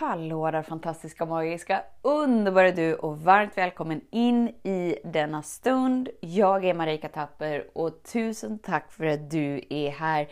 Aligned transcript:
Hallå 0.00 0.50
där 0.50 0.62
fantastiska, 0.62 1.26
magiska, 1.26 1.82
underbara 2.02 2.70
du 2.70 2.94
och 2.94 3.20
varmt 3.20 3.58
välkommen 3.58 4.00
in 4.10 4.48
i 4.48 4.98
denna 5.04 5.42
stund. 5.42 6.08
Jag 6.20 6.64
är 6.64 6.74
Marika 6.74 7.08
Tapper 7.08 7.66
och 7.74 8.02
tusen 8.02 8.58
tack 8.58 8.92
för 8.92 9.04
att 9.04 9.30
du 9.30 9.64
är 9.70 9.90
här. 9.90 10.28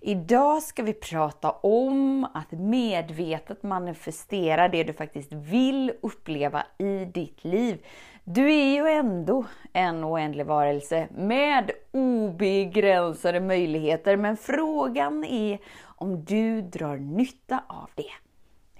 Idag 0.00 0.62
ska 0.62 0.82
vi 0.82 0.92
prata 0.92 1.50
om 1.50 2.26
att 2.34 2.52
medvetet 2.52 3.62
manifestera 3.62 4.68
det 4.68 4.84
du 4.84 4.92
faktiskt 4.92 5.32
vill 5.32 5.92
uppleva 6.02 6.66
i 6.78 7.04
ditt 7.04 7.44
liv. 7.44 7.84
Du 8.24 8.52
är 8.52 8.74
ju 8.74 8.88
ändå 8.88 9.44
en 9.72 10.04
oändlig 10.04 10.46
varelse 10.46 11.08
med 11.10 11.70
obegränsade 11.92 13.40
möjligheter, 13.40 14.16
men 14.16 14.36
frågan 14.36 15.24
är 15.24 15.58
om 15.84 16.24
du 16.24 16.62
drar 16.62 16.96
nytta 16.96 17.62
av 17.68 17.90
det. 17.94 18.29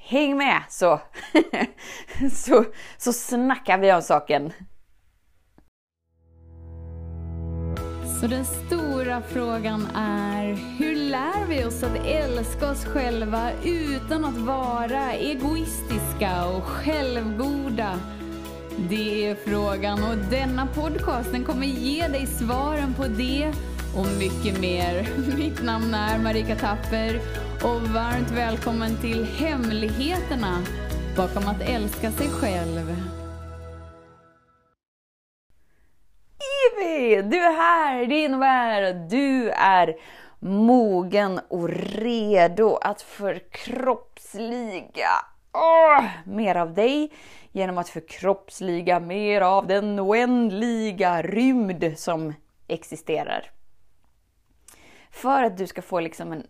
Häng 0.02 0.36
med 0.36 0.62
så, 0.68 1.00
så, 2.32 2.64
så 2.98 3.12
snackar 3.12 3.78
vi 3.78 3.92
om 3.92 4.02
saken. 4.02 4.52
Så 8.20 8.26
den 8.26 8.44
stora 8.44 9.22
frågan 9.22 9.86
är, 9.96 10.54
hur 10.78 10.96
lär 10.96 11.46
vi 11.48 11.64
oss 11.64 11.82
att 11.82 12.06
älska 12.06 12.70
oss 12.70 12.84
själva 12.84 13.50
utan 13.64 14.24
att 14.24 14.36
vara 14.36 15.12
egoistiska 15.12 16.46
och 16.46 16.62
självgoda? 16.62 18.00
Det 18.88 19.26
är 19.26 19.34
frågan 19.34 20.04
och 20.04 20.16
denna 20.30 20.66
podcast 20.66 21.32
den 21.32 21.44
kommer 21.44 21.66
ge 21.66 22.08
dig 22.08 22.26
svaren 22.26 22.94
på 22.94 23.06
det 23.06 23.52
och 23.96 24.06
mycket 24.18 24.60
mer. 24.60 25.08
Mitt 25.36 25.62
namn 25.62 25.94
är 25.94 26.18
Marika 26.18 26.56
Tapper 26.56 27.20
och 27.64 27.80
varmt 27.80 28.30
välkommen 28.30 28.96
till 29.00 29.24
Hemligheterna 29.24 30.62
bakom 31.16 31.48
att 31.48 31.60
älska 31.60 32.10
sig 32.10 32.28
själv. 32.28 32.96
Ivy, 36.66 37.22
du 37.22 37.36
är 37.36 37.56
här, 37.56 38.06
det 38.06 38.22
innebär 38.22 38.82
att 38.82 39.10
du 39.10 39.50
är 39.50 39.96
mogen 40.38 41.40
och 41.48 41.68
redo 41.68 42.76
att 42.76 43.02
förkroppsliga 43.02 45.10
oh, 45.52 46.04
mer 46.24 46.54
av 46.54 46.74
dig 46.74 47.12
genom 47.52 47.78
att 47.78 47.88
förkroppsliga 47.88 49.00
mer 49.00 49.40
av 49.40 49.66
den 49.66 50.00
oändliga 50.00 51.22
rymd 51.22 51.92
som 51.96 52.34
existerar. 52.68 53.50
För 55.10 55.42
att 55.42 55.58
du 55.58 55.66
ska 55.66 55.82
få 55.82 56.00
liksom 56.00 56.32
en 56.32 56.46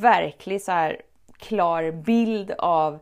verklig 0.00 0.62
så 0.62 0.72
här 0.72 1.00
klar 1.38 1.90
bild 1.90 2.50
av 2.58 2.98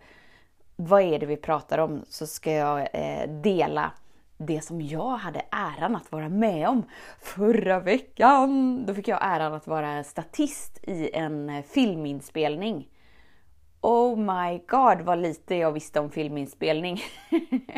vad 0.76 1.02
är 1.02 1.18
det 1.18 1.26
vi 1.26 1.36
pratar 1.36 1.78
om 1.78 2.04
så 2.08 2.26
ska 2.26 2.52
jag 2.52 2.88
eh, 2.92 3.28
dela 3.28 3.92
det 4.38 4.60
som 4.60 4.80
jag 4.80 5.16
hade 5.16 5.42
äran 5.50 5.96
att 5.96 6.12
vara 6.12 6.28
med 6.28 6.68
om 6.68 6.82
förra 7.20 7.80
veckan. 7.80 8.84
Då 8.86 8.94
fick 8.94 9.08
jag 9.08 9.18
äran 9.22 9.54
att 9.54 9.66
vara 9.66 10.04
statist 10.04 10.78
i 10.82 11.10
en 11.14 11.50
eh, 11.50 11.64
filminspelning. 11.64 12.88
Oh 13.80 14.18
my 14.18 14.58
god 14.58 15.00
vad 15.00 15.18
lite 15.18 15.54
jag 15.54 15.72
visste 15.72 16.00
om 16.00 16.10
filminspelning. 16.10 17.00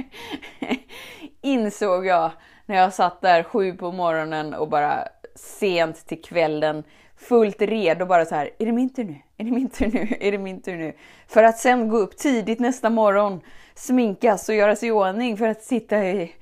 Insåg 1.40 2.06
jag 2.06 2.30
när 2.66 2.76
jag 2.76 2.94
satt 2.94 3.20
där 3.20 3.42
sju 3.42 3.72
på 3.72 3.92
morgonen 3.92 4.54
och 4.54 4.68
bara 4.68 5.08
sent 5.34 6.06
till 6.06 6.22
kvällen 6.22 6.84
fullt 7.18 7.62
redo 7.62 8.06
bara 8.06 8.24
så 8.24 8.34
här, 8.34 8.50
är 8.58 8.66
det 8.66 8.72
min 8.72 8.92
tur 8.92 9.04
nu? 9.04 9.16
Är 9.36 9.44
det 9.44 9.50
min 9.50 9.68
tur 9.70 9.86
nu? 9.92 10.16
Är 10.20 10.32
det 10.32 10.38
min 10.38 10.62
tur 10.62 10.76
nu? 10.76 10.92
För 11.26 11.42
att 11.42 11.58
sen 11.58 11.88
gå 11.88 11.96
upp 11.96 12.16
tidigt 12.16 12.60
nästa 12.60 12.90
morgon, 12.90 13.40
sminkas 13.74 14.48
och 14.48 14.54
göra 14.54 14.76
sig 14.76 14.88
i 14.88 14.92
ordning 14.92 15.36
för 15.36 15.48
att 15.48 15.62
sitta 15.62 16.04
i 16.04 16.32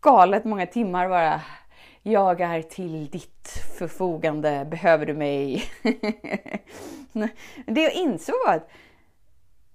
galet 0.00 0.44
många 0.44 0.66
timmar 0.66 1.08
bara. 1.08 1.40
Jag 2.02 2.40
är 2.40 2.62
till 2.62 3.10
ditt 3.10 3.48
förfogande, 3.78 4.66
behöver 4.70 5.06
du 5.06 5.14
mig? 5.14 5.64
det 7.66 7.82
jag 7.82 7.92
insåg 7.92 8.34
var 8.46 8.54
att 8.54 8.70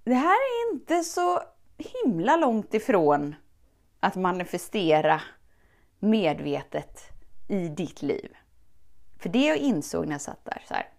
det 0.04 0.14
här 0.14 0.36
är 0.36 0.74
inte 0.74 1.04
så 1.04 1.40
himla 1.78 2.36
långt 2.36 2.74
ifrån 2.74 3.36
att 4.00 4.16
manifestera 4.16 5.22
medvetet 6.00 7.02
i 7.48 7.68
ditt 7.68 8.02
liv. 8.02 8.36
För 9.26 9.30
det 9.30 9.46
jag 9.46 9.58
insåg 9.58 10.06
när 10.06 10.14
jag 10.14 10.22
satt 10.22 10.46
där, 10.46 10.62
så 10.68 10.74
här, 10.74 10.90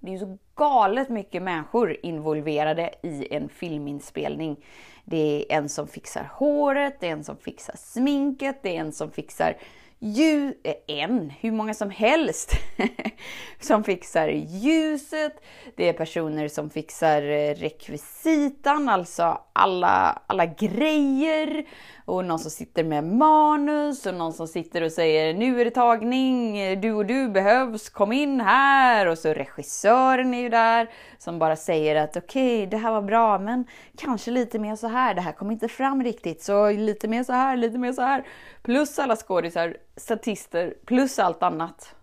det 0.00 0.14
är 0.14 0.18
så 0.18 0.38
galet 0.54 1.08
mycket 1.08 1.42
människor 1.42 1.96
involverade 2.02 2.94
i 3.02 3.34
en 3.34 3.48
filminspelning. 3.48 4.64
Det 5.04 5.46
är 5.48 5.56
en 5.56 5.68
som 5.68 5.88
fixar 5.88 6.30
håret, 6.32 7.00
det 7.00 7.08
är 7.08 7.12
en 7.12 7.24
som 7.24 7.36
fixar 7.36 7.74
sminket, 7.78 8.62
det 8.62 8.76
är 8.76 8.80
en 8.80 8.92
som 8.92 9.10
fixar 9.10 9.56
ljus, 9.98 10.54
eh, 10.64 10.74
en, 10.86 11.30
hur 11.30 11.52
många 11.52 11.74
som 11.74 11.90
helst, 11.90 12.52
som 13.60 13.84
fixar 13.84 14.28
ljuset. 14.28 15.42
Det 15.76 15.88
är 15.88 15.92
personer 15.92 16.48
som 16.48 16.70
fixar 16.70 17.22
eh, 17.22 17.54
rekvisitan, 17.54 18.88
alltså 18.88 19.40
alla, 19.52 20.22
alla 20.26 20.46
grejer. 20.46 21.64
Och 22.04 22.24
någon 22.24 22.38
som 22.38 22.50
sitter 22.50 22.84
med 22.84 23.04
manus 23.04 24.06
och 24.06 24.14
någon 24.14 24.32
som 24.32 24.48
sitter 24.48 24.82
och 24.82 24.92
säger 24.92 25.34
nu 25.34 25.60
är 25.60 25.64
det 25.64 25.70
tagning, 25.70 26.80
du 26.80 26.92
och 26.92 27.06
du 27.06 27.28
behövs, 27.28 27.88
kom 27.88 28.12
in 28.12 28.40
här. 28.40 29.06
Och 29.06 29.18
så 29.18 29.28
regissören 29.32 30.34
är 30.34 30.40
ju 30.40 30.48
där 30.48 30.90
som 31.18 31.38
bara 31.38 31.56
säger 31.56 31.96
att 31.96 32.16
okej, 32.16 32.56
okay, 32.56 32.66
det 32.66 32.76
här 32.76 32.92
var 32.92 33.02
bra, 33.02 33.38
men 33.38 33.66
kanske 33.96 34.30
lite 34.30 34.58
mer 34.58 34.76
så 34.76 34.88
här. 34.88 35.14
Det 35.14 35.20
här 35.20 35.32
kom 35.32 35.50
inte 35.50 35.68
fram 35.68 36.02
riktigt, 36.02 36.42
så 36.42 36.70
lite 36.70 37.08
mer 37.08 37.24
så 37.24 37.32
här, 37.32 37.56
lite 37.56 37.78
mer 37.78 37.92
så 37.92 38.02
här. 38.02 38.26
Plus 38.62 38.98
alla 38.98 39.16
skådisar, 39.16 39.76
statister, 39.96 40.74
plus 40.86 41.18
allt 41.18 41.42
annat. 41.42 41.94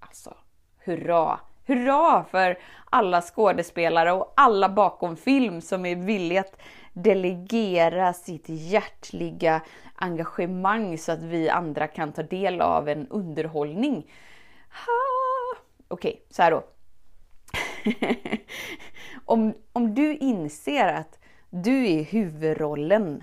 Alltså, 0.00 0.34
hurra! 0.84 1.40
Hurra 1.66 2.24
för 2.30 2.58
alla 2.90 3.22
skådespelare 3.22 4.12
och 4.12 4.32
alla 4.36 4.68
bakom 4.68 5.16
film 5.16 5.60
som 5.60 5.86
är 5.86 5.96
villiga 5.96 6.40
att 6.40 6.56
delegera 6.92 8.12
sitt 8.12 8.48
hjärtliga 8.48 9.62
engagemang 9.94 10.98
så 10.98 11.12
att 11.12 11.22
vi 11.22 11.48
andra 11.48 11.86
kan 11.86 12.12
ta 12.12 12.22
del 12.22 12.60
av 12.60 12.88
en 12.88 13.06
underhållning. 13.08 14.10
Okej, 15.88 16.10
okay, 16.10 16.22
så 16.30 16.42
här 16.42 16.50
då. 16.50 16.64
om, 19.24 19.54
om 19.72 19.94
du 19.94 20.16
inser 20.16 20.86
att 20.86 21.18
du 21.50 21.88
är 21.88 22.04
huvudrollen 22.04 23.22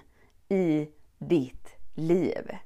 i 0.49 0.87
ditt 1.17 1.75
liv. 1.95 2.57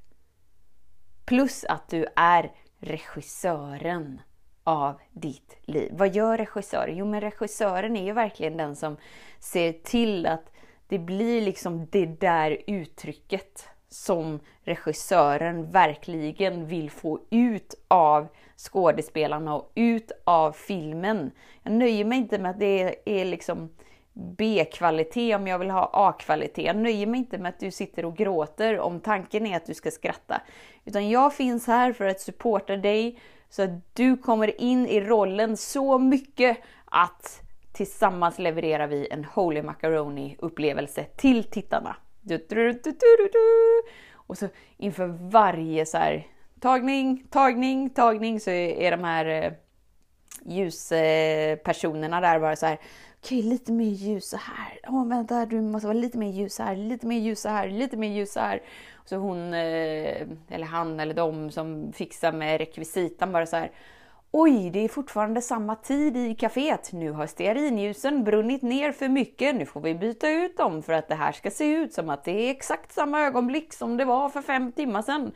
Plus 1.25 1.63
att 1.63 1.89
du 1.89 2.05
är 2.15 2.51
regissören 2.79 4.21
av 4.63 4.99
ditt 5.11 5.57
liv. 5.61 5.91
Vad 5.93 6.15
gör 6.15 6.37
regissören? 6.37 6.97
Jo, 6.97 7.05
men 7.05 7.21
regissören 7.21 7.95
är 7.97 8.05
ju 8.05 8.13
verkligen 8.13 8.57
den 8.57 8.75
som 8.75 8.97
ser 9.39 9.73
till 9.73 10.25
att 10.25 10.51
det 10.91 10.99
blir 10.99 11.41
liksom 11.41 11.87
det 11.91 12.05
där 12.05 12.57
uttrycket 12.67 13.67
som 13.89 14.39
regissören 14.63 15.71
verkligen 15.71 16.67
vill 16.67 16.91
få 16.91 17.19
ut 17.29 17.75
av 17.87 18.27
skådespelarna 18.57 19.55
och 19.55 19.71
ut 19.75 20.11
av 20.23 20.51
filmen. 20.51 21.31
Jag 21.63 21.73
nöjer 21.73 22.05
mig 22.05 22.17
inte 22.17 22.39
med 22.39 22.51
att 22.51 22.59
det 22.59 22.95
är 23.05 23.25
liksom 23.25 23.69
B-kvalitet 24.13 25.35
om 25.35 25.47
jag 25.47 25.59
vill 25.59 25.69
ha 25.69 25.89
A-kvalitet. 25.93 26.65
Jag 26.65 26.75
nöjer 26.75 27.07
mig 27.07 27.19
inte 27.19 27.37
med 27.37 27.49
att 27.49 27.59
du 27.59 27.71
sitter 27.71 28.05
och 28.05 28.17
gråter 28.17 28.79
om 28.79 28.99
tanken 28.99 29.45
är 29.45 29.57
att 29.57 29.65
du 29.65 29.73
ska 29.73 29.91
skratta. 29.91 30.41
Utan 30.85 31.09
jag 31.09 31.33
finns 31.33 31.67
här 31.67 31.93
för 31.93 32.05
att 32.05 32.19
supporta 32.19 32.77
dig 32.77 33.19
så 33.49 33.63
att 33.63 33.95
du 33.95 34.17
kommer 34.17 34.61
in 34.61 34.87
i 34.87 35.01
rollen 35.01 35.57
så 35.57 35.99
mycket 35.99 36.57
att 36.85 37.40
tillsammans 37.71 38.39
levererar 38.39 38.87
vi 38.87 39.07
en 39.11 39.25
Holy 39.25 39.61
Macaroni 39.61 40.35
upplevelse 40.39 41.03
till 41.03 41.43
tittarna. 41.43 41.95
Du, 42.21 42.45
du, 42.49 42.71
du, 42.73 43.29
och 44.13 44.37
så 44.37 44.47
inför 44.77 45.07
varje 45.07 45.85
så 45.85 45.97
här, 45.97 46.27
tagning, 46.59 47.27
tagning, 47.29 47.89
tagning 47.89 48.39
så 48.39 48.51
är 48.51 48.91
de 48.91 49.03
här 49.03 49.25
eh, 49.25 49.53
ljuspersonerna 50.45 52.21
där 52.21 52.39
bara 52.39 52.55
så 52.55 52.65
här. 52.65 52.77
Okej, 53.23 53.39
okay, 53.39 53.49
lite 53.49 53.71
mer 53.71 53.89
ljus 53.89 54.29
så 54.29 54.37
här. 54.37 54.79
Åh, 54.87 55.01
oh, 55.01 55.07
vänta, 55.07 55.45
du 55.45 55.61
måste 55.61 55.87
vara 55.87 55.97
lite 55.97 56.17
mer 56.17 56.31
ljus 56.31 56.59
här, 56.59 56.75
lite 56.75 57.07
mer 57.07 57.19
ljus 57.19 57.45
här, 57.45 57.69
lite 57.69 57.97
mer 57.97 58.09
ljus 58.09 58.35
här. 58.35 58.61
Och 58.93 59.09
så 59.09 59.15
hon, 59.15 59.53
eh, 59.53 60.27
eller 60.49 60.63
han 60.65 60.99
eller 60.99 61.13
de 61.13 61.51
som 61.51 61.93
fixar 61.93 62.31
med 62.31 62.57
rekvisitan 62.57 63.31
bara 63.31 63.45
så 63.45 63.55
här. 63.55 63.71
Oj, 64.33 64.69
det 64.69 64.79
är 64.79 64.87
fortfarande 64.87 65.41
samma 65.41 65.75
tid 65.75 66.17
i 66.17 66.35
kaféet. 66.35 66.93
Nu 66.93 67.11
har 67.11 67.27
stearinljusen 67.27 68.23
brunnit 68.23 68.61
ner 68.61 68.91
för 68.91 69.09
mycket. 69.09 69.55
Nu 69.55 69.65
får 69.65 69.81
vi 69.81 69.95
byta 69.95 70.29
ut 70.29 70.57
dem 70.57 70.83
för 70.83 70.93
att 70.93 71.07
det 71.07 71.15
här 71.15 71.31
ska 71.31 71.51
se 71.51 71.73
ut 71.73 71.93
som 71.93 72.09
att 72.09 72.23
det 72.23 72.31
är 72.31 72.51
exakt 72.51 72.91
samma 72.91 73.21
ögonblick 73.21 73.73
som 73.73 73.97
det 73.97 74.05
var 74.05 74.29
för 74.29 74.41
fem 74.41 74.71
timmar 74.71 75.01
sedan. 75.01 75.31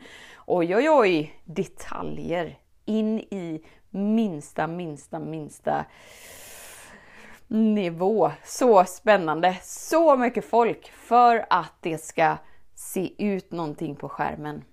Oj, 0.46 0.76
oj, 0.76 0.90
oj! 0.90 1.40
Detaljer 1.44 2.58
in 2.84 3.18
i 3.18 3.64
minsta, 3.90 4.66
minsta, 4.66 5.18
minsta 5.18 5.84
nivå. 7.46 8.30
Så 8.44 8.84
spännande! 8.84 9.58
Så 9.62 10.16
mycket 10.16 10.44
folk 10.44 10.92
för 10.92 11.46
att 11.50 11.74
det 11.80 11.98
ska 11.98 12.36
se 12.74 13.24
ut 13.24 13.52
någonting 13.52 13.96
på 13.96 14.08
skärmen. 14.08 14.64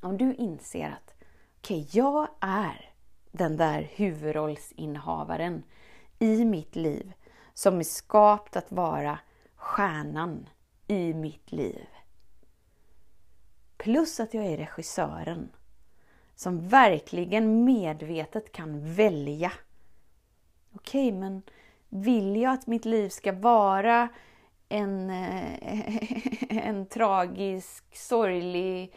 Om 0.00 0.18
du 0.18 0.34
inser 0.34 0.86
att 0.86 1.14
okej, 1.58 1.80
okay, 1.80 2.00
jag 2.00 2.28
är 2.40 2.91
den 3.32 3.56
där 3.56 3.90
huvudrollsinnehavaren 3.94 5.62
i 6.18 6.44
mitt 6.44 6.76
liv 6.76 7.12
som 7.54 7.78
är 7.78 7.84
skapt 7.84 8.56
att 8.56 8.72
vara 8.72 9.18
stjärnan 9.56 10.48
i 10.86 11.14
mitt 11.14 11.52
liv. 11.52 11.86
Plus 13.76 14.20
att 14.20 14.34
jag 14.34 14.46
är 14.46 14.56
regissören 14.56 15.50
som 16.34 16.68
verkligen 16.68 17.64
medvetet 17.64 18.52
kan 18.52 18.94
välja. 18.94 19.52
Okej, 20.74 21.08
okay, 21.08 21.20
men 21.20 21.42
vill 21.88 22.36
jag 22.36 22.52
att 22.52 22.66
mitt 22.66 22.84
liv 22.84 23.08
ska 23.08 23.32
vara 23.32 24.08
en, 24.68 25.10
eh, 25.10 26.02
en 26.66 26.86
tragisk, 26.86 27.96
sorglig 27.96 28.94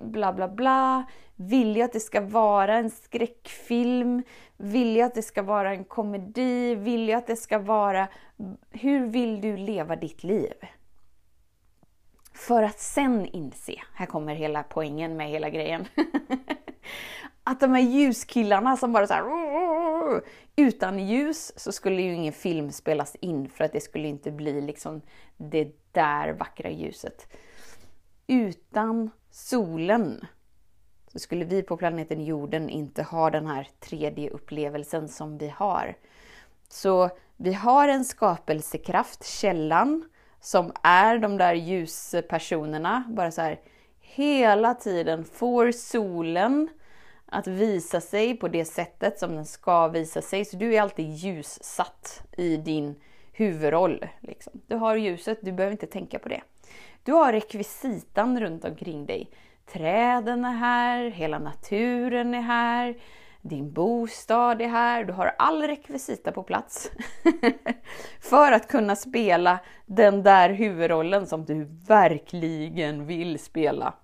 bla 0.00 0.32
bla 0.32 0.48
bla? 0.48 1.04
Vill 1.36 1.76
jag 1.76 1.84
att 1.84 1.92
det 1.92 2.00
ska 2.00 2.20
vara 2.20 2.76
en 2.76 2.90
skräckfilm? 2.90 4.22
Vill 4.56 4.96
jag 4.96 5.06
att 5.06 5.14
det 5.14 5.22
ska 5.22 5.42
vara 5.42 5.70
en 5.70 5.84
komedi? 5.84 6.74
Vill 6.74 7.08
jag 7.08 7.18
att 7.18 7.26
det 7.26 7.36
ska 7.36 7.58
vara... 7.58 8.08
Hur 8.70 9.06
vill 9.06 9.40
du 9.40 9.56
leva 9.56 9.96
ditt 9.96 10.24
liv? 10.24 10.54
För 12.34 12.62
att 12.62 12.78
sen 12.78 13.26
inse, 13.26 13.74
här 13.94 14.06
kommer 14.06 14.34
hela 14.34 14.62
poängen 14.62 15.16
med 15.16 15.28
hela 15.28 15.50
grejen, 15.50 15.86
att 17.44 17.60
de 17.60 17.74
här 17.74 17.82
ljuskillarna 17.82 18.76
som 18.76 18.92
bara 18.92 19.06
så 19.06 19.14
här, 19.14 19.24
utan 20.56 21.08
ljus 21.08 21.52
så 21.56 21.72
skulle 21.72 22.02
ju 22.02 22.14
ingen 22.14 22.32
film 22.32 22.72
spelas 22.72 23.16
in 23.20 23.48
för 23.48 23.64
att 23.64 23.72
det 23.72 23.80
skulle 23.80 24.08
inte 24.08 24.30
bli 24.30 24.60
liksom 24.60 25.02
det 25.36 25.68
där 25.92 26.32
vackra 26.32 26.70
ljuset. 26.70 27.26
Utan 28.30 29.10
solen 29.30 30.26
så 31.12 31.18
skulle 31.18 31.44
vi 31.44 31.62
på 31.62 31.76
planeten 31.76 32.24
jorden 32.24 32.68
inte 32.68 33.02
ha 33.02 33.30
den 33.30 33.46
här 33.46 33.68
3D-upplevelsen 33.80 35.06
som 35.06 35.38
vi 35.38 35.48
har. 35.48 35.96
Så 36.68 37.10
vi 37.36 37.52
har 37.52 37.88
en 37.88 38.04
skapelsekraft, 38.04 39.26
källan, 39.26 40.08
som 40.40 40.72
är 40.82 41.18
de 41.18 41.36
där 41.36 41.54
ljuspersonerna. 41.54 43.04
Bara 43.08 43.30
så 43.30 43.40
här, 43.40 43.60
hela 44.00 44.74
tiden 44.74 45.24
får 45.24 45.72
solen 45.72 46.68
att 47.26 47.46
visa 47.46 48.00
sig 48.00 48.36
på 48.36 48.48
det 48.48 48.64
sättet 48.64 49.18
som 49.18 49.34
den 49.34 49.46
ska 49.46 49.88
visa 49.88 50.22
sig. 50.22 50.44
Så 50.44 50.56
du 50.56 50.74
är 50.74 50.82
alltid 50.82 51.10
ljussatt 51.10 52.22
i 52.36 52.56
din 52.56 52.94
huvudroll. 53.32 54.06
Liksom. 54.20 54.52
Du 54.66 54.76
har 54.76 54.96
ljuset, 54.96 55.38
du 55.42 55.52
behöver 55.52 55.72
inte 55.72 55.86
tänka 55.86 56.18
på 56.18 56.28
det. 56.28 56.40
Du 57.02 57.12
har 57.12 57.32
rekvisitan 57.32 58.40
runt 58.40 58.64
omkring 58.64 59.06
dig. 59.06 59.30
Träden 59.72 60.44
är 60.44 60.52
här, 60.52 61.10
hela 61.10 61.38
naturen 61.38 62.34
är 62.34 62.40
här, 62.40 62.96
din 63.42 63.72
bostad 63.72 64.62
är 64.62 64.68
här, 64.68 65.04
du 65.04 65.12
har 65.12 65.34
all 65.38 65.62
rekvisita 65.62 66.32
på 66.32 66.42
plats. 66.42 66.90
för 68.20 68.52
att 68.52 68.68
kunna 68.68 68.96
spela 68.96 69.58
den 69.86 70.22
där 70.22 70.50
huvudrollen 70.50 71.26
som 71.26 71.44
du 71.44 71.64
verkligen 71.86 73.06
vill 73.06 73.38
spela. 73.38 73.94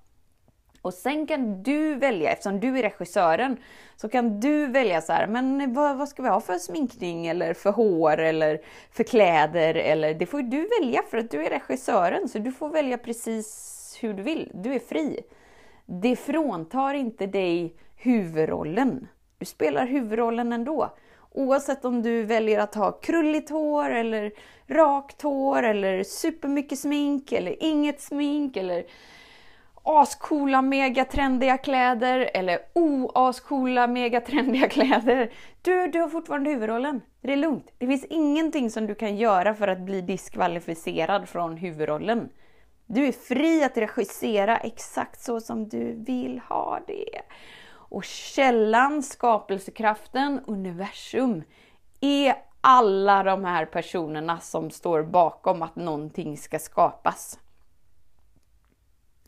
Och 0.87 0.95
sen 0.95 1.27
kan 1.27 1.63
du 1.63 1.95
välja, 1.95 2.31
eftersom 2.31 2.61
du 2.61 2.79
är 2.79 2.83
regissören, 2.83 3.57
så 3.97 4.09
kan 4.09 4.41
du 4.41 4.67
välja 4.67 5.01
så 5.01 5.13
här, 5.13 5.27
men 5.27 5.75
vad, 5.75 5.97
vad, 5.97 6.09
ska 6.09 6.23
vi 6.23 6.29
ha 6.29 6.41
för 6.41 6.59
sminkning 6.59 7.27
eller 7.27 7.55
för 7.55 7.73
hår 7.73 8.19
eller 8.19 8.61
för 8.91 9.05
kläder 9.05 9.75
eller 9.75 10.15
det 10.15 10.27
får 10.27 10.43
du 10.43 10.69
välja 10.81 11.03
för 11.11 11.19
att 11.19 11.31
du 11.31 11.47
är 11.47 11.51
regissören 11.51 12.29
så 12.29 12.39
du 12.39 12.53
får 12.53 12.69
välja 12.69 12.99
precis 12.99 13.99
hur 14.01 14.15
du 14.15 14.23
vill. 14.23 14.51
Du 14.55 14.75
är 14.75 14.79
fri. 14.79 15.21
Det 15.87 16.17
fråntar 16.17 16.95
inte 16.95 17.27
dig 17.27 17.77
huvudrollen. 17.97 19.09
Du 19.39 19.47
spelar 19.47 19.87
huvudrollen 19.87 20.53
ändå. 20.53 20.97
Oavsett 21.31 21.85
om 21.85 22.03
du 22.03 22.23
väljer 22.23 22.59
att 22.59 22.75
ha 22.75 22.93
krulligt 22.93 23.51
hår 23.51 23.91
eller 23.91 24.33
rakt 24.67 25.23
hår 25.23 25.63
eller 25.63 26.03
supermycket 26.03 26.79
smink 26.79 27.33
eller 27.33 27.63
inget 27.63 28.01
smink 28.01 28.57
eller 28.57 28.85
ascoola 29.87 30.63
megatrendiga 30.63 31.59
kläder 31.59 32.31
eller 32.35 32.59
oascoola 32.73 33.87
megatrendiga 33.87 34.69
kläder. 34.69 35.33
Du, 35.63 35.87
du 35.87 36.01
har 36.01 36.09
fortfarande 36.09 36.51
huvudrollen. 36.51 37.01
Det 37.21 37.33
är 37.33 37.37
lugnt. 37.37 37.73
Det 37.79 37.87
finns 37.87 38.05
ingenting 38.05 38.71
som 38.71 38.87
du 38.87 38.95
kan 38.95 39.17
göra 39.17 39.55
för 39.55 39.69
att 39.69 39.81
bli 39.81 40.01
diskvalificerad 40.01 41.29
från 41.29 41.57
huvudrollen. 41.57 42.29
Du 42.87 43.07
är 43.07 43.13
fri 43.13 43.65
att 43.65 43.77
regissera 43.77 44.57
exakt 44.57 45.21
så 45.21 45.41
som 45.41 45.69
du 45.69 45.93
vill 45.93 46.41
ha 46.49 46.81
det. 46.87 47.21
Och 47.69 48.05
källan, 48.05 49.03
skapelsekraften, 49.03 50.41
universum 50.47 51.43
är 52.01 52.35
alla 52.61 53.23
de 53.23 53.45
här 53.45 53.65
personerna 53.65 54.41
som 54.41 54.71
står 54.71 55.03
bakom 55.03 55.63
att 55.63 55.77
någonting 55.77 56.37
ska 56.39 56.59
skapas. 56.59 57.39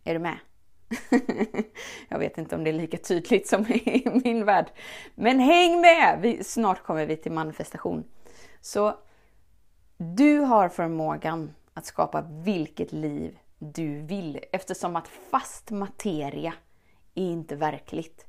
Är 0.05 0.15
du 0.15 0.21
med? 0.21 0.39
jag 2.09 2.19
vet 2.19 2.39
inte 2.39 2.57
om 2.57 2.65
det 2.65 2.71
är 2.71 2.75
lika 2.75 2.99
tydligt 2.99 3.49
som 3.49 3.67
i 3.69 4.21
min 4.25 4.45
värld. 4.45 4.71
Men 5.15 5.41
häng 5.41 5.81
med! 5.81 6.19
Vi, 6.23 6.45
snart 6.45 6.83
kommer 6.83 7.07
vi 7.07 7.17
till 7.17 7.33
manifestation. 7.33 8.05
Så 8.61 8.95
du 9.97 10.39
har 10.39 10.69
förmågan 10.69 11.55
att 11.75 11.87
skapa 11.87 12.25
vilket 12.45 12.93
liv 12.93 13.39
du 13.59 14.01
vill 14.01 14.41
eftersom 14.53 14.97
att 14.97 15.09
fast 15.09 15.71
materia 15.71 16.53
är 17.15 17.23
inte 17.23 17.57
verkligt. 17.57 18.27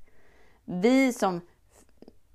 Vi 0.66 1.14
som 1.14 1.42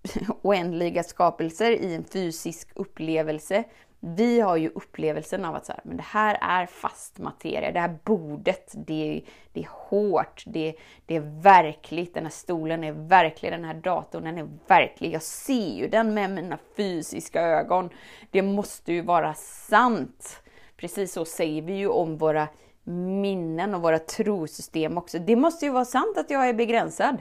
oändliga 0.42 1.02
skapelser 1.02 1.70
i 1.70 1.94
en 1.94 2.04
fysisk 2.04 2.68
upplevelse 2.74 3.64
vi 4.06 4.40
har 4.40 4.56
ju 4.56 4.68
upplevelsen 4.68 5.44
av 5.44 5.54
att 5.54 5.66
så 5.66 5.72
här, 5.72 5.80
men 5.84 5.96
det 5.96 6.02
här 6.02 6.38
är 6.40 6.66
fast 6.66 7.18
materia, 7.18 7.72
det 7.72 7.80
här 7.80 7.98
bordet, 8.04 8.72
det, 8.74 9.22
det 9.52 9.60
är 9.60 9.68
hårt, 9.70 10.42
det, 10.46 10.74
det 11.06 11.16
är 11.16 11.42
verkligt, 11.42 12.14
den 12.14 12.24
här 12.24 12.30
stolen 12.30 12.84
är 12.84 12.92
verklig, 12.92 13.52
den 13.52 13.64
här 13.64 13.74
datorn 13.74 14.24
den 14.24 14.38
är 14.38 14.48
verklig, 14.66 15.14
jag 15.14 15.22
ser 15.22 15.74
ju 15.76 15.88
den 15.88 16.14
med 16.14 16.30
mina 16.30 16.58
fysiska 16.76 17.42
ögon. 17.42 17.90
Det 18.30 18.42
måste 18.42 18.92
ju 18.92 19.02
vara 19.02 19.34
sant. 19.34 20.42
Precis 20.76 21.12
så 21.12 21.24
säger 21.24 21.62
vi 21.62 21.72
ju 21.72 21.88
om 21.88 22.16
våra 22.16 22.48
minnen 22.84 23.74
och 23.74 23.82
våra 23.82 23.98
trosystem 23.98 24.98
också. 24.98 25.18
Det 25.18 25.36
måste 25.36 25.64
ju 25.64 25.72
vara 25.72 25.84
sant 25.84 26.18
att 26.18 26.30
jag 26.30 26.48
är 26.48 26.54
begränsad. 26.54 27.16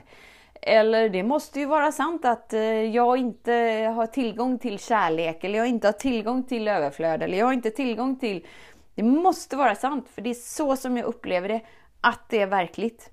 Eller 0.66 1.10
det 1.10 1.24
måste 1.24 1.60
ju 1.60 1.66
vara 1.66 1.92
sant 1.92 2.26
att 2.26 2.54
eh, 2.54 2.62
jag 2.62 3.18
inte 3.18 3.52
har 3.96 4.08
tillgång 4.08 4.60
till 4.60 4.80
kärlek 4.80 5.44
eller 5.44 5.58
jag 5.58 5.68
inte 5.68 5.88
har 5.88 5.94
tillgång 5.94 6.44
till 6.44 6.68
överflöd 6.68 7.24
eller 7.24 7.38
jag 7.38 7.46
har 7.46 7.54
inte 7.54 7.72
tillgång 7.72 8.20
till... 8.20 8.48
Det 8.96 9.04
måste 9.04 9.56
vara 9.56 9.76
sant 9.76 10.10
för 10.10 10.22
det 10.22 10.30
är 10.30 10.34
så 10.34 10.76
som 10.76 10.98
jag 10.98 11.06
upplever 11.06 11.50
det, 11.50 11.62
att 12.02 12.30
det 12.30 12.42
är 12.42 12.48
verkligt. 12.48 13.10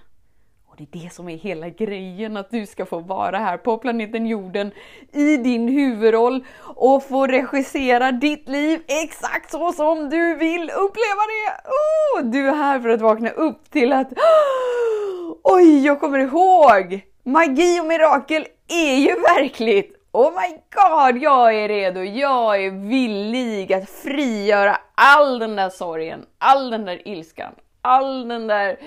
Och 0.73 0.79
det 0.79 0.99
är 0.99 1.03
det 1.03 1.13
som 1.13 1.29
är 1.29 1.37
hela 1.37 1.69
grejen, 1.69 2.37
att 2.37 2.51
du 2.51 2.65
ska 2.65 2.85
få 2.85 2.99
vara 2.99 3.37
här 3.37 3.57
på 3.57 3.77
planeten 3.77 4.25
jorden 4.25 4.71
i 5.11 5.37
din 5.37 5.67
huvudroll 5.67 6.45
och 6.63 7.03
få 7.03 7.27
regissera 7.27 8.11
ditt 8.11 8.49
liv 8.49 8.81
exakt 8.87 9.51
så 9.51 9.71
som 9.71 10.09
du 10.09 10.35
vill 10.35 10.61
uppleva 10.69 11.23
det! 11.27 11.69
Oh, 11.69 12.31
du 12.31 12.47
är 12.47 12.55
här 12.55 12.79
för 12.79 12.89
att 12.89 13.01
vakna 13.01 13.29
upp 13.29 13.69
till 13.69 13.93
att 13.93 14.07
Oj, 15.43 15.85
jag 15.85 15.99
kommer 15.99 16.19
ihåg! 16.19 17.01
Magi 17.23 17.79
och 17.79 17.85
mirakel 17.85 18.47
är 18.67 18.95
ju 18.95 19.15
verkligt! 19.15 19.95
Oh 20.11 20.31
my 20.31 20.57
god, 20.75 21.23
jag 21.23 21.55
är 21.55 21.67
redo! 21.67 21.99
Jag 21.99 22.65
är 22.65 22.71
villig 22.89 23.73
att 23.73 23.89
frigöra 23.89 24.77
all 24.95 25.39
den 25.39 25.55
där 25.55 25.69
sorgen, 25.69 26.25
all 26.37 26.69
den 26.69 26.85
där 26.85 27.07
ilskan, 27.07 27.53
all 27.83 28.27
den 28.27 28.47
där 28.47 28.77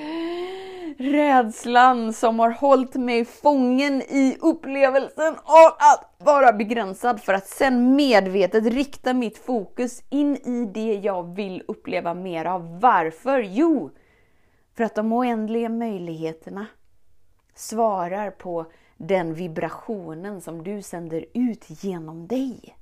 rädslan 0.98 2.12
som 2.12 2.38
har 2.38 2.50
hållit 2.50 2.94
mig 2.94 3.24
fången 3.24 4.02
i 4.02 4.36
upplevelsen 4.40 5.34
av 5.34 5.66
att 5.78 6.14
vara 6.18 6.52
begränsad 6.52 7.20
för 7.20 7.34
att 7.34 7.46
sen 7.46 7.96
medvetet 7.96 8.64
rikta 8.64 9.14
mitt 9.14 9.38
fokus 9.38 10.02
in 10.10 10.36
i 10.36 10.70
det 10.74 10.94
jag 10.94 11.34
vill 11.34 11.62
uppleva 11.68 12.14
mer 12.14 12.44
av. 12.44 12.80
Varför? 12.80 13.40
Jo, 13.40 13.90
för 14.76 14.84
att 14.84 14.94
de 14.94 15.12
oändliga 15.12 15.68
möjligheterna 15.68 16.66
svarar 17.54 18.30
på 18.30 18.66
den 18.96 19.34
vibrationen 19.34 20.40
som 20.40 20.64
du 20.64 20.82
sänder 20.82 21.24
ut 21.34 21.64
genom 21.84 22.26
dig. 22.26 22.76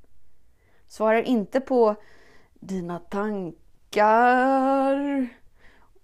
Svarar 0.87 1.23
inte 1.23 1.61
på 1.61 1.95
dina 2.55 2.99
tankar. 2.99 3.65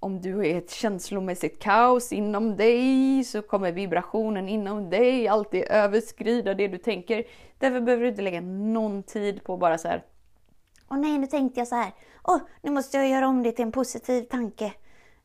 Om 0.02 0.20
du 0.20 0.46
är 0.46 0.58
ett 0.58 0.70
känslomässigt 0.70 1.62
kaos 1.62 2.12
inom 2.12 2.56
dig 2.56 3.24
så 3.24 3.42
kommer 3.42 3.72
vibrationen 3.72 4.48
inom 4.48 4.90
dig 4.90 5.28
alltid 5.28 5.64
överskrida 5.70 6.54
det 6.54 6.68
du 6.68 6.78
tänker. 6.78 7.24
Därför 7.58 7.80
behöver 7.80 8.02
du 8.02 8.08
inte 8.08 8.22
lägga 8.22 8.40
någon 8.40 9.02
tid 9.02 9.44
på 9.44 9.56
bara 9.56 9.78
så 9.78 9.88
här. 9.88 10.04
Åh 10.90 10.98
nej, 10.98 11.18
nu 11.18 11.26
tänkte 11.26 11.60
jag 11.60 11.68
så 11.68 11.74
här. 11.74 11.92
Åh, 12.24 12.38
nu 12.62 12.70
måste 12.70 12.96
jag 12.96 13.08
göra 13.08 13.28
om 13.28 13.42
det 13.42 13.52
till 13.52 13.64
en 13.64 13.72
positiv 13.72 14.22
tanke. 14.22 14.72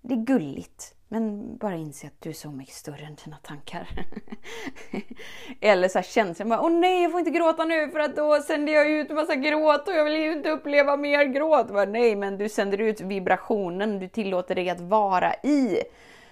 Det 0.01 0.13
är 0.13 0.25
gulligt. 0.25 0.95
Men 1.15 1.57
bara 1.57 1.75
inse 1.75 2.07
att 2.07 2.21
du 2.21 2.29
är 2.29 2.33
så 2.33 2.51
mycket 2.51 2.73
större 2.75 3.05
än 3.05 3.17
dina 3.25 3.37
tankar. 3.37 3.89
Eller 5.61 5.87
så 5.87 5.97
här 5.97 6.03
känslan 6.03 6.49
bara, 6.49 6.61
åh 6.61 6.71
nej 6.71 7.03
jag 7.03 7.11
får 7.11 7.19
inte 7.19 7.31
gråta 7.31 7.65
nu 7.65 7.89
för 7.89 7.99
att 7.99 8.15
då 8.15 8.41
sänder 8.41 8.73
jag 8.73 8.91
ut 8.91 9.09
massa 9.09 9.35
gråt 9.35 9.87
och 9.87 9.93
jag 9.93 10.03
vill 10.03 10.15
ju 10.15 10.33
inte 10.33 10.49
uppleva 10.49 10.97
mer 10.97 11.25
gråt. 11.25 11.67
Bara, 11.67 11.85
nej 11.85 12.15
men 12.15 12.37
du 12.37 12.49
sänder 12.49 12.77
ut 12.77 13.01
vibrationen 13.01 13.99
du 13.99 14.07
tillåter 14.07 14.55
dig 14.55 14.69
att 14.69 14.79
vara 14.79 15.33
i. 15.33 15.77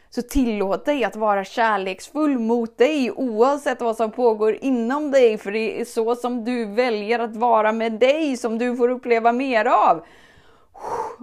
Så 0.10 0.22
tillåt 0.22 0.86
dig 0.86 1.04
att 1.04 1.16
vara 1.16 1.44
kärleksfull 1.44 2.40
mot 2.40 2.78
dig 2.78 3.12
oavsett 3.12 3.82
vad 3.82 3.98
som 3.98 4.12
pågår 4.12 4.58
inom 4.62 5.12
dig. 5.12 5.38
För 5.38 5.52
det 5.52 5.82
är 5.82 5.86
så 5.86 6.16
som 6.16 6.46
du 6.46 6.66
väljer 6.66 7.20
att 7.20 7.36
vara 7.36 7.72
med 7.72 7.92
dig 7.92 8.38
som 8.38 8.58
du 8.58 8.76
får 8.76 8.90
uppleva 8.90 9.32
mer 9.32 9.66
av. 9.66 10.06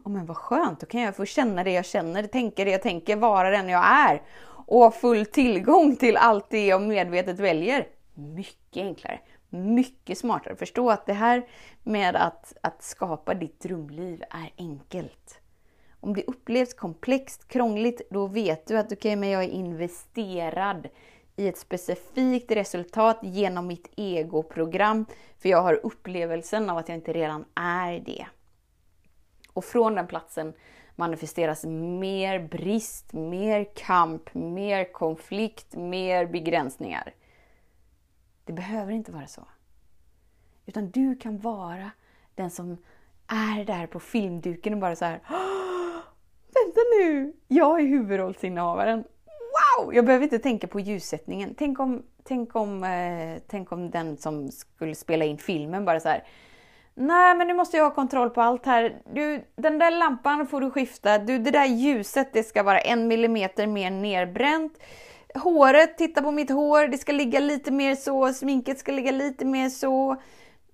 Oh, 0.04 0.12
men 0.12 0.26
vad 0.26 0.36
skönt, 0.36 0.80
då 0.80 0.86
kan 0.86 1.00
jag 1.00 1.16
få 1.16 1.24
känna 1.24 1.64
det 1.64 1.72
jag 1.72 1.84
känner, 1.84 2.22
tänka 2.22 2.64
det 2.64 2.70
jag 2.70 2.82
tänker, 2.82 3.16
vara 3.16 3.50
den 3.50 3.68
jag 3.68 3.84
är 3.84 4.22
och 4.66 4.78
ha 4.78 4.90
full 4.90 5.26
tillgång 5.26 5.96
till 5.96 6.16
allt 6.16 6.50
det 6.50 6.66
jag 6.66 6.82
medvetet 6.82 7.40
väljer. 7.40 7.86
Mycket 8.14 8.82
enklare, 8.82 9.20
mycket 9.48 10.18
smartare. 10.18 10.56
Förstå 10.56 10.90
att 10.90 11.06
det 11.06 11.12
här 11.12 11.46
med 11.82 12.16
att, 12.16 12.52
att 12.60 12.82
skapa 12.82 13.34
ditt 13.34 13.60
drömliv 13.60 14.22
är 14.30 14.50
enkelt. 14.56 15.40
Om 16.00 16.14
det 16.14 16.24
upplevs 16.24 16.74
komplext, 16.74 17.48
krångligt, 17.48 18.00
då 18.10 18.26
vet 18.26 18.66
du 18.66 18.78
att 18.78 18.86
okej, 18.86 18.96
okay, 18.96 19.16
men 19.16 19.28
jag 19.28 19.44
är 19.44 19.48
investerad 19.48 20.88
i 21.36 21.48
ett 21.48 21.58
specifikt 21.58 22.50
resultat 22.50 23.18
genom 23.22 23.66
mitt 23.66 23.90
egoprogram. 23.96 25.06
För 25.38 25.48
jag 25.48 25.62
har 25.62 25.80
upplevelsen 25.86 26.70
av 26.70 26.78
att 26.78 26.88
jag 26.88 26.98
inte 26.98 27.12
redan 27.12 27.44
är 27.54 28.00
det. 28.00 28.26
Och 29.60 29.64
från 29.64 29.94
den 29.94 30.06
platsen 30.06 30.52
manifesteras 30.96 31.64
mer 31.64 32.48
brist, 32.48 33.12
mer 33.12 33.66
kamp, 33.74 34.34
mer 34.34 34.92
konflikt, 34.92 35.74
mer 35.74 36.26
begränsningar. 36.26 37.14
Det 38.44 38.52
behöver 38.52 38.92
inte 38.92 39.12
vara 39.12 39.26
så. 39.26 39.48
Utan 40.66 40.90
du 40.90 41.16
kan 41.16 41.38
vara 41.38 41.90
den 42.34 42.50
som 42.50 42.76
är 43.26 43.64
där 43.64 43.86
på 43.86 44.00
filmduken 44.00 44.72
och 44.72 44.80
bara 44.80 44.96
så 44.96 45.04
här. 45.04 45.20
Vänta 46.54 46.80
nu! 46.98 47.32
Jag 47.48 47.80
är 47.80 47.86
huvudrollsinnehavaren. 47.86 49.04
Wow! 49.26 49.94
Jag 49.94 50.06
behöver 50.06 50.24
inte 50.24 50.38
tänka 50.38 50.66
på 50.66 50.80
ljussättningen. 50.80 51.54
Tänk 51.58 51.80
om, 51.80 52.02
tänk 52.22 52.56
om, 52.56 52.84
eh, 52.84 53.42
tänk 53.46 53.72
om 53.72 53.90
den 53.90 54.16
som 54.16 54.50
skulle 54.50 54.94
spela 54.94 55.24
in 55.24 55.38
filmen 55.38 55.84
bara 55.84 56.00
så 56.00 56.08
här. 56.08 56.24
Nej, 56.94 57.36
men 57.36 57.46
nu 57.46 57.54
måste 57.54 57.76
jag 57.76 57.84
ha 57.84 57.94
kontroll 57.94 58.30
på 58.30 58.40
allt 58.40 58.66
här. 58.66 59.02
Du, 59.12 59.44
den 59.56 59.78
där 59.78 59.90
lampan 59.90 60.46
får 60.46 60.60
du 60.60 60.70
skifta. 60.70 61.18
Du, 61.18 61.38
det 61.38 61.50
där 61.50 61.66
ljuset, 61.66 62.32
det 62.32 62.42
ska 62.42 62.62
vara 62.62 62.80
en 62.80 63.08
millimeter 63.08 63.66
mer 63.66 63.90
nerbränt. 63.90 64.78
Håret, 65.34 65.98
titta 65.98 66.22
på 66.22 66.30
mitt 66.30 66.50
hår, 66.50 66.88
det 66.88 66.98
ska 66.98 67.12
ligga 67.12 67.40
lite 67.40 67.70
mer 67.70 67.94
så. 67.94 68.32
Sminket 68.32 68.78
ska 68.78 68.92
ligga 68.92 69.10
lite 69.10 69.44
mer 69.44 69.68
så. 69.68 70.16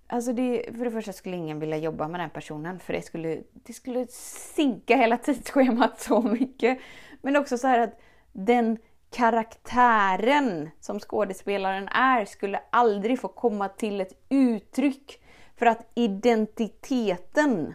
Alltså 0.09 0.33
det, 0.33 0.65
för 0.77 0.85
det 0.85 0.91
första 0.91 1.13
skulle 1.13 1.37
ingen 1.37 1.61
vilja 1.61 1.77
jobba 1.77 2.09
med 2.09 2.21
den 2.21 2.31
personen 2.31 2.79
för 2.79 2.93
det 2.93 3.03
skulle, 3.03 3.43
det 3.53 3.73
skulle 3.73 4.07
sinka 4.55 4.97
hela 4.97 5.17
tidsschemat 5.17 6.01
så 6.01 6.23
mycket. 6.23 6.79
Men 7.23 7.37
också 7.37 7.59
så 7.59 7.67
här 7.67 7.79
att 7.79 8.01
den 8.33 8.79
karaktären 9.11 10.71
som 10.81 11.01
skådespelaren 11.01 11.89
är 11.89 12.25
skulle 12.25 12.61
aldrig 12.71 13.21
få 13.21 13.29
komma 13.29 13.69
till 13.69 14.01
ett 14.01 14.13
uttryck 14.29 15.21
för 15.57 15.67
att 15.67 15.87
identiteten 15.95 17.75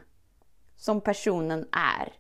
som 0.76 1.02
personen 1.02 1.68
är, 1.72 2.14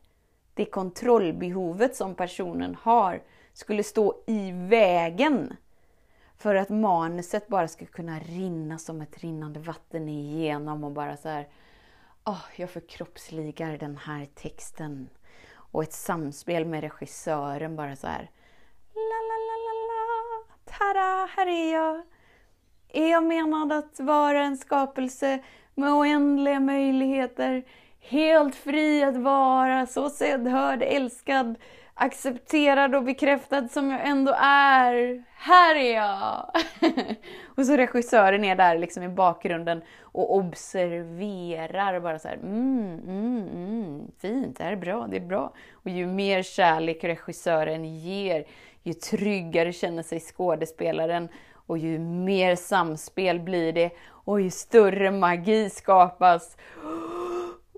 det 0.53 0.65
kontrollbehovet 0.65 1.95
som 1.95 2.15
personen 2.15 2.75
har, 2.81 3.23
skulle 3.53 3.83
stå 3.83 4.23
i 4.27 4.51
vägen 4.51 5.55
för 6.37 6.55
att 6.55 6.69
manuset 6.69 7.47
bara 7.47 7.67
ska 7.67 7.85
kunna 7.85 8.19
rinna 8.19 8.77
som 8.77 9.01
ett 9.01 9.17
rinnande 9.17 9.59
vatten 9.59 10.09
igenom 10.09 10.83
och 10.83 10.91
bara 10.91 11.17
så 11.17 11.29
här, 11.29 11.47
oh, 12.25 12.45
jag 12.55 12.69
förkroppsligar 12.69 13.77
den 13.77 13.97
här 13.97 14.27
texten. 14.35 15.09
Och 15.53 15.83
ett 15.83 15.93
samspel 15.93 16.65
med 16.65 16.81
regissören 16.81 17.75
bara 17.75 17.95
så 17.95 18.07
här, 18.07 18.31
la 18.93 19.19
la 19.29 19.37
la 19.47 19.57
la 19.63 19.73
la, 19.89 20.45
tada, 20.65 21.29
här 21.35 21.47
är 21.47 21.73
jag. 21.73 22.01
Är 22.93 23.11
jag 23.11 23.23
menad 23.23 23.71
att 23.71 23.99
vara 23.99 24.43
en 24.43 24.57
skapelse 24.57 25.39
med 25.75 25.93
oändliga 25.93 26.59
möjligheter, 26.59 27.63
helt 27.99 28.55
fri 28.55 29.03
att 29.03 29.17
vara, 29.17 29.85
så 29.85 30.09
sedd, 30.09 30.47
hörd, 30.47 30.83
älskad, 30.83 31.55
accepterad 31.93 32.95
och 32.95 33.03
bekräftad 33.03 33.67
som 33.67 33.89
jag 33.89 34.07
ändå 34.07 34.31
är. 34.41 35.23
Här 35.35 35.75
är 35.75 35.95
jag! 35.95 36.51
och 37.45 37.65
så 37.65 37.77
regissören 37.77 38.43
är 38.43 38.55
där 38.55 38.77
liksom 38.77 39.03
i 39.03 39.09
bakgrunden 39.09 39.81
och 40.01 40.35
observerar 40.35 41.99
bara 41.99 42.19
så 42.19 42.27
här, 42.27 42.35
mm, 42.35 42.99
mm, 43.07 43.47
mm, 43.53 44.11
fint, 44.21 44.57
det 44.57 44.63
här 44.63 44.71
är 44.71 44.75
bra, 44.75 45.07
det 45.07 45.17
är 45.17 45.25
bra. 45.25 45.53
Och 45.73 45.89
ju 45.89 46.07
mer 46.07 46.43
kärlek 46.43 47.03
regissören 47.03 47.85
ger, 47.99 48.45
ju 48.83 48.93
tryggare 48.93 49.73
känner 49.73 50.03
sig 50.03 50.19
skådespelaren 50.19 51.29
och 51.71 51.77
ju 51.77 51.99
mer 51.99 52.55
samspel 52.55 53.39
blir 53.39 53.73
det 53.73 53.91
och 54.09 54.41
ju 54.41 54.49
större 54.49 55.11
magi 55.11 55.69
skapas. 55.69 56.57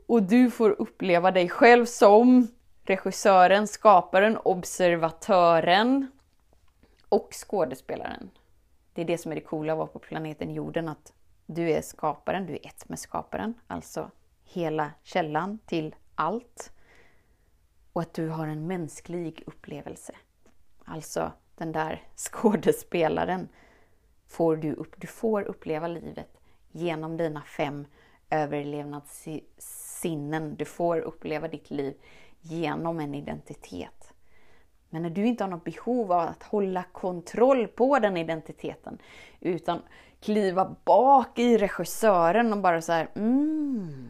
Och 0.08 0.24
du 0.24 0.52
får 0.52 0.70
uppleva 0.70 1.32
dig 1.32 1.50
själv 1.50 1.86
som 1.86 2.48
regissören, 2.84 3.68
skaparen, 3.68 4.38
observatören 4.38 6.12
och 7.10 7.30
skådespelaren. 7.32 8.30
Det 8.94 9.02
är 9.02 9.06
det 9.06 9.18
som 9.18 9.32
är 9.32 9.36
det 9.36 9.42
coola 9.42 9.74
att 9.74 9.78
vara 9.78 9.88
på 9.88 10.00
planeten 10.00 10.54
jorden, 10.54 10.90
att 10.90 11.14
du 11.46 11.72
är 11.72 11.82
skaparen, 11.82 12.46
du 12.46 12.54
är 12.54 12.68
ett 12.68 12.90
med 12.90 13.00
skaparen, 13.00 13.54
alltså 13.68 14.12
hela 14.44 14.92
källan 15.04 15.60
till 15.66 15.96
allt. 16.16 16.72
Och 17.94 18.02
att 18.02 18.14
du 18.14 18.30
har 18.30 18.48
en 18.48 18.68
mänsklig 18.68 19.44
upplevelse. 19.46 20.14
Alltså 20.86 21.32
den 21.56 21.72
där 21.72 22.02
skådespelaren 22.16 23.50
får 24.34 24.56
du, 24.56 24.74
upp, 24.74 24.96
du 24.98 25.08
får 25.08 25.42
uppleva 25.42 25.88
livet 25.88 26.30
genom 26.72 27.18
dina 27.18 27.42
fem 27.42 27.86
överlevnadssinnen. 28.30 30.56
Du 30.56 30.66
får 30.66 31.00
uppleva 31.00 31.48
ditt 31.48 31.72
liv 31.72 31.94
genom 32.42 33.00
en 33.00 33.16
identitet. 33.16 34.14
Men 34.90 35.02
när 35.02 35.10
du 35.10 35.26
inte 35.26 35.44
har 35.44 35.52
något 35.52 35.64
behov 35.64 36.12
av 36.12 36.20
att 36.20 36.44
hålla 36.44 36.84
kontroll 36.84 37.68
på 37.68 38.00
den 38.00 38.18
identiteten, 38.18 38.98
utan 39.40 39.82
kliva 40.22 40.76
bak 40.86 41.40
i 41.40 41.58
regissören 41.58 42.54
och 42.54 42.60
bara 42.60 42.82
så 42.82 42.92
här, 42.92 43.10
mm, 43.16 44.10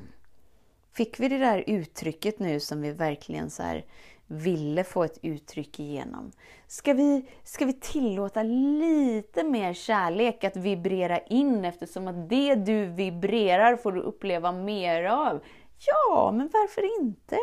Fick 0.94 1.20
vi 1.20 1.30
det 1.30 1.38
där 1.38 1.64
uttrycket 1.68 2.40
nu 2.40 2.60
som 2.60 2.82
vi 2.82 2.92
verkligen 2.92 3.50
så 3.50 3.64
här 3.64 3.86
ville 4.34 4.84
få 4.84 5.04
ett 5.04 5.20
uttryck 5.22 5.80
igenom. 5.80 6.32
Ska 6.68 6.94
vi, 6.94 7.26
ska 7.44 7.66
vi 7.66 7.74
tillåta 7.74 8.44
lite 8.44 9.44
mer 9.44 9.74
kärlek 9.74 10.44
att 10.44 10.58
vibrera 10.58 11.20
in 11.20 11.66
eftersom 11.66 12.08
att 12.08 12.30
det 12.30 12.56
du 12.56 12.86
vibrerar 12.86 13.76
får 13.76 13.92
du 13.92 14.02
uppleva 14.02 14.52
mer 14.52 15.04
av? 15.04 15.44
Ja, 15.88 16.32
men 16.34 16.50
varför 16.54 17.02
inte? 17.02 17.38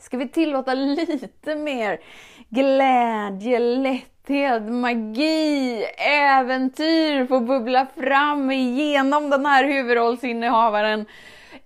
Ska 0.00 0.16
vi 0.16 0.28
tillåta 0.28 0.74
lite 0.74 1.54
mer 1.56 2.00
glädje, 2.48 3.58
lätthet, 3.58 4.62
magi, 4.62 5.84
äventyr 5.98 7.26
få 7.26 7.40
bubbla 7.40 7.86
fram 7.96 8.50
igenom 8.50 9.30
den 9.30 9.46
här 9.46 9.64
huvudrollsinnehavaren? 9.64 11.06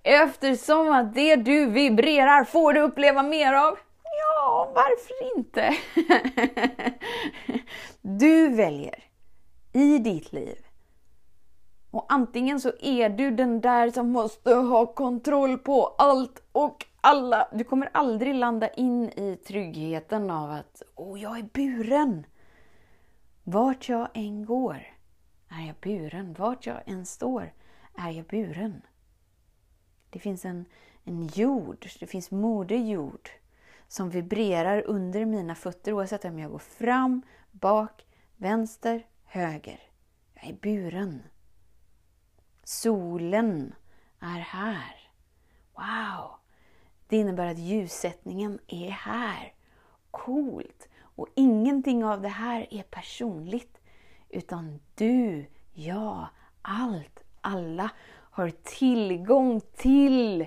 Eftersom 0.03 0.91
att 0.91 1.13
det 1.13 1.35
du 1.35 1.65
vibrerar 1.65 2.43
får 2.43 2.73
du 2.73 2.79
uppleva 2.79 3.23
mer 3.23 3.53
av 3.53 3.77
Ja, 4.69 4.75
varför 4.75 5.37
inte? 5.37 5.77
du 8.01 8.49
väljer 8.49 9.03
i 9.73 9.97
ditt 9.97 10.33
liv. 10.33 10.57
Och 11.91 12.05
antingen 12.09 12.59
så 12.59 12.71
är 12.79 13.09
du 13.09 13.31
den 13.31 13.61
där 13.61 13.91
som 13.91 14.09
måste 14.09 14.53
ha 14.53 14.85
kontroll 14.85 15.57
på 15.57 15.87
allt 15.97 16.43
och 16.51 16.85
alla. 17.01 17.47
Du 17.53 17.63
kommer 17.63 17.89
aldrig 17.93 18.35
landa 18.35 18.69
in 18.69 19.09
i 19.09 19.39
tryggheten 19.47 20.31
av 20.31 20.51
att 20.51 20.81
åh, 20.95 21.21
jag 21.21 21.39
är 21.39 21.49
buren. 21.53 22.25
Vart 23.43 23.89
jag 23.89 24.07
än 24.13 24.45
går 24.45 24.87
är 25.49 25.67
jag 25.67 25.75
buren. 25.81 26.33
Vart 26.33 26.65
jag 26.65 26.81
än 26.85 27.05
står 27.05 27.53
är 27.97 28.11
jag 28.11 28.25
buren. 28.25 28.81
Det 30.09 30.19
finns 30.19 30.45
en, 30.45 30.65
en 31.03 31.27
jord, 31.27 31.87
det 31.99 32.07
finns 32.07 32.31
moder 32.31 32.77
jord 32.77 33.29
som 33.89 34.09
vibrerar 34.09 34.83
under 34.85 35.25
mina 35.25 35.55
fötter 35.55 35.93
oavsett 35.93 36.25
om 36.25 36.39
jag 36.39 36.51
går 36.51 36.59
fram, 36.59 37.21
bak, 37.51 38.05
vänster, 38.37 39.05
höger. 39.25 39.79
Jag 40.33 40.49
är 40.49 40.53
buren. 40.53 41.23
Solen 42.63 43.75
är 44.19 44.39
här. 44.39 44.95
Wow! 45.73 46.31
Det 47.07 47.17
innebär 47.17 47.45
att 47.45 47.59
ljussättningen 47.59 48.59
är 48.67 48.89
här. 48.89 49.53
Coolt! 50.11 50.89
Och 51.01 51.27
ingenting 51.35 52.05
av 52.05 52.21
det 52.21 52.29
här 52.29 52.67
är 52.71 52.83
personligt. 52.83 53.81
Utan 54.29 54.79
du, 54.95 55.45
jag, 55.73 56.27
allt, 56.61 57.23
alla 57.41 57.89
har 58.31 58.49
tillgång 58.49 59.61
till 59.61 60.45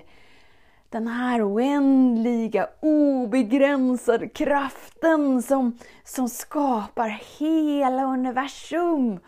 den 0.93 1.07
här 1.07 1.53
oändliga, 1.53 2.67
obegränsade 2.79 4.27
kraften 4.27 5.41
som, 5.41 5.77
som 6.03 6.29
skapar 6.29 7.21
hela 7.39 8.03
universum. 8.03 9.19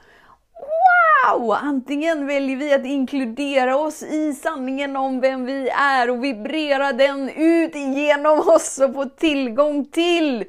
Wow! 1.33 1.51
Antingen 1.51 2.27
väljer 2.27 2.57
vi 2.57 2.73
att 2.73 2.85
inkludera 2.85 3.77
oss 3.77 4.03
i 4.03 4.33
sanningen 4.33 4.95
om 4.95 5.19
vem 5.19 5.45
vi 5.45 5.69
är 5.69 6.09
och 6.09 6.23
vibrera 6.23 6.93
den 6.93 7.29
ut 7.29 7.75
genom 7.75 8.39
oss 8.39 8.79
och 8.79 8.93
få 8.93 9.05
tillgång 9.05 9.85
till 9.85 10.41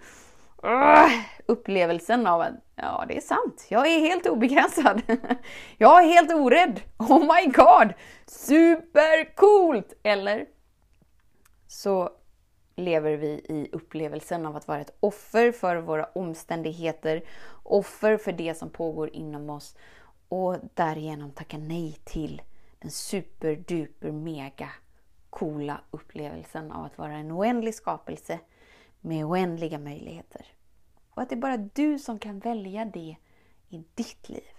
uh, 0.64 1.10
upplevelsen 1.46 2.26
av 2.26 2.40
att 2.40 2.54
ja, 2.76 3.04
det 3.08 3.16
är 3.16 3.20
sant. 3.20 3.66
Jag 3.68 3.86
är 3.86 4.00
helt 4.00 4.26
obegränsad. 4.26 5.02
Jag 5.78 6.04
är 6.04 6.08
helt 6.08 6.32
orädd. 6.32 6.80
Oh 6.98 7.20
my 7.20 7.52
god! 7.52 7.94
Supercoolt! 8.26 9.92
Eller 10.02 10.55
så 11.66 12.10
lever 12.76 13.16
vi 13.16 13.28
i 13.28 13.68
upplevelsen 13.72 14.46
av 14.46 14.56
att 14.56 14.68
vara 14.68 14.80
ett 14.80 14.96
offer 15.00 15.52
för 15.52 15.76
våra 15.76 16.04
omständigheter, 16.04 17.24
offer 17.62 18.16
för 18.16 18.32
det 18.32 18.54
som 18.54 18.70
pågår 18.70 19.10
inom 19.10 19.50
oss 19.50 19.76
och 20.28 20.56
därigenom 20.74 21.30
tacka 21.30 21.58
nej 21.58 21.98
till 22.04 22.42
den 22.78 22.90
superduper 22.90 24.12
mega 24.12 24.70
coola 25.30 25.80
upplevelsen 25.90 26.72
av 26.72 26.84
att 26.84 26.98
vara 26.98 27.16
en 27.16 27.32
oändlig 27.32 27.74
skapelse 27.74 28.38
med 29.00 29.24
oändliga 29.24 29.78
möjligheter. 29.78 30.46
Och 31.10 31.22
att 31.22 31.28
det 31.28 31.34
är 31.34 31.40
bara 31.40 31.56
du 31.56 31.98
som 31.98 32.18
kan 32.18 32.38
välja 32.38 32.84
det 32.84 33.16
i 33.68 33.84
ditt 33.94 34.28
liv. 34.28 34.50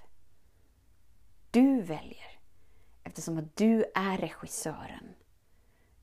Du 1.52 1.82
väljer 1.82 2.40
eftersom 3.04 3.38
att 3.38 3.56
du 3.56 3.86
är 3.96 4.18
regissören. 4.18 5.14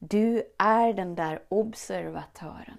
Du 0.09 0.43
är 0.59 0.93
den 0.93 1.15
där 1.15 1.43
observatören 1.49 2.79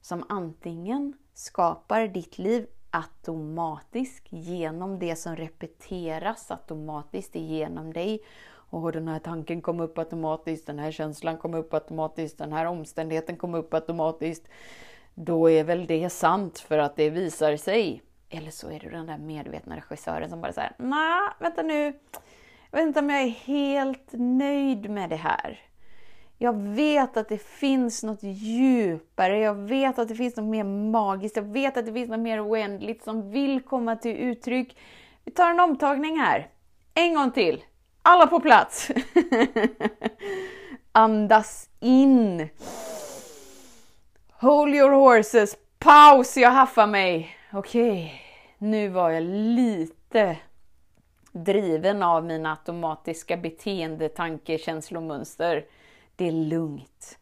som 0.00 0.24
antingen 0.28 1.14
skapar 1.34 2.06
ditt 2.08 2.38
liv 2.38 2.66
automatiskt 2.90 4.26
genom 4.28 4.98
det 4.98 5.16
som 5.16 5.36
repeteras 5.36 6.50
automatiskt 6.50 7.34
genom 7.34 7.92
dig. 7.92 8.24
Och 8.48 8.92
den 8.92 9.08
här 9.08 9.18
tanken 9.18 9.62
kom 9.62 9.80
upp 9.80 9.98
automatiskt, 9.98 10.66
den 10.66 10.78
här 10.78 10.90
känslan 10.90 11.38
kom 11.38 11.54
upp 11.54 11.74
automatiskt, 11.74 12.38
den 12.38 12.52
här 12.52 12.66
omständigheten 12.66 13.36
kom 13.36 13.54
upp 13.54 13.74
automatiskt. 13.74 14.48
Då 15.14 15.50
är 15.50 15.64
väl 15.64 15.86
det 15.86 16.10
sant 16.10 16.58
för 16.58 16.78
att 16.78 16.96
det 16.96 17.10
visar 17.10 17.56
sig. 17.56 18.02
Eller 18.28 18.50
så 18.50 18.70
är 18.70 18.80
du 18.80 18.90
den 18.90 19.06
där 19.06 19.18
medvetna 19.18 19.76
regissören 19.76 20.30
som 20.30 20.40
bara 20.40 20.52
säger, 20.52 20.72
nej, 20.78 21.30
vänta 21.38 21.62
nu. 21.62 21.92
Jag 22.76 22.80
vet 22.82 22.86
inte 22.88 23.00
om 23.00 23.10
jag 23.10 23.22
är 23.22 23.28
helt 23.28 24.08
nöjd 24.12 24.90
med 24.90 25.10
det 25.10 25.16
här. 25.16 25.60
Jag 26.38 26.62
vet 26.62 27.16
att 27.16 27.28
det 27.28 27.42
finns 27.42 28.02
något 28.02 28.22
djupare, 28.22 29.38
jag 29.38 29.54
vet 29.54 29.98
att 29.98 30.08
det 30.08 30.14
finns 30.14 30.36
något 30.36 30.50
mer 30.50 30.64
magiskt, 30.64 31.36
jag 31.36 31.52
vet 31.52 31.76
att 31.76 31.86
det 31.86 31.92
finns 31.92 32.10
något 32.10 32.20
mer 32.20 32.48
oändligt 32.48 33.04
som 33.04 33.30
vill 33.30 33.60
komma 33.60 33.96
till 33.96 34.16
uttryck. 34.16 34.76
Vi 35.24 35.32
tar 35.32 35.50
en 35.50 35.60
omtagning 35.60 36.18
här. 36.18 36.48
En 36.94 37.14
gång 37.14 37.30
till. 37.30 37.64
Alla 38.02 38.26
på 38.26 38.40
plats. 38.40 38.90
Andas 40.92 41.68
in. 41.80 42.48
Hold 44.30 44.74
your 44.74 44.90
horses. 44.90 45.56
Paus, 45.78 46.36
jag 46.36 46.50
haffar 46.50 46.86
mig. 46.86 47.36
Okej, 47.52 47.90
okay. 47.90 48.10
nu 48.58 48.88
var 48.88 49.10
jag 49.10 49.22
lite 49.24 50.36
driven 51.44 52.02
av 52.02 52.24
mina 52.24 52.50
automatiska 52.50 53.36
beteende, 53.36 54.08
tanke, 54.08 54.58
känslomönster. 54.58 55.64
Det 56.16 56.28
är 56.28 56.32
lugnt. 56.32 57.18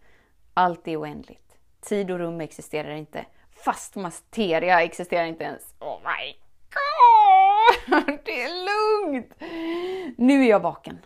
Allt 0.55 0.88
är 0.88 1.00
oändligt. 1.00 1.57
Tid 1.81 2.11
och 2.11 2.18
rum 2.18 2.40
existerar 2.40 2.90
inte. 2.90 3.24
Fast 3.64 3.96
materia 3.96 4.83
existerar 4.83 5.24
inte 5.24 5.44
ens. 5.44 5.74
Oh 5.79 5.98
my 5.98 6.35
god! 6.74 8.20
Det 8.24 8.42
är 8.42 8.50
lugnt! 8.64 9.35
Nu 10.18 10.44
är 10.44 10.50
jag 10.50 10.61
vaken. 10.61 10.98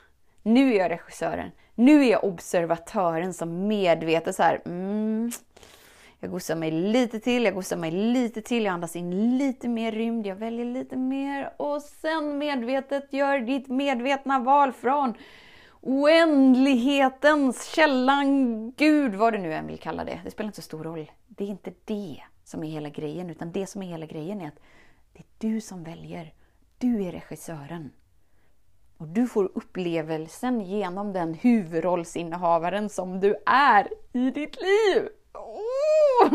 Nu 0.42 0.74
är 0.74 0.78
jag 0.78 0.90
regissören. 0.90 1.50
Nu 1.74 2.04
är 2.04 2.10
jag 2.10 2.24
observatören 2.24 3.34
som 3.34 3.66
medvetet 3.66 4.34
så 4.34 4.42
här, 4.42 4.62
mm, 4.66 5.30
jag 6.20 6.30
gosar 6.30 6.56
mig 6.56 6.70
lite 6.70 7.20
till, 7.20 7.44
jag 7.44 7.54
gosar 7.54 7.76
mig 7.76 7.90
lite 7.90 8.42
till, 8.42 8.64
jag 8.64 8.72
andas 8.72 8.96
in 8.96 9.38
lite 9.38 9.68
mer 9.68 9.92
rymd, 9.92 10.26
jag 10.26 10.36
väljer 10.36 10.64
lite 10.64 10.96
mer 10.96 11.52
och 11.56 11.82
sen 11.82 12.38
medvetet 12.38 13.12
gör 13.12 13.38
ditt 13.38 13.68
medvetna 13.68 14.38
val 14.38 14.72
från 14.72 15.14
oändlighetens 15.80 17.64
källan, 17.64 18.70
Gud, 18.72 19.14
vad 19.14 19.32
du 19.32 19.38
nu 19.38 19.54
än 19.54 19.66
vill 19.66 19.78
kalla 19.78 20.04
det. 20.04 20.20
Det 20.24 20.30
spelar 20.30 20.46
inte 20.46 20.62
så 20.62 20.62
stor 20.62 20.84
roll. 20.84 21.10
Det 21.26 21.44
är 21.44 21.48
inte 21.48 21.72
det 21.84 22.22
som 22.44 22.64
är 22.64 22.70
hela 22.70 22.88
grejen, 22.88 23.30
utan 23.30 23.52
det 23.52 23.66
som 23.66 23.82
är 23.82 23.86
hela 23.86 24.06
grejen 24.06 24.40
är 24.40 24.48
att 24.48 24.60
det 25.12 25.18
är 25.18 25.50
du 25.50 25.60
som 25.60 25.84
väljer. 25.84 26.32
Du 26.78 27.04
är 27.04 27.12
regissören. 27.12 27.90
Och 28.96 29.08
du 29.08 29.26
får 29.26 29.50
upplevelsen 29.54 30.60
genom 30.60 31.12
den 31.12 31.34
huvudrollsinnehavaren 31.34 32.88
som 32.88 33.20
du 33.20 33.36
är 33.46 33.88
i 34.12 34.30
ditt 34.30 34.56
liv. 34.56 35.08
Oh! 35.38 36.32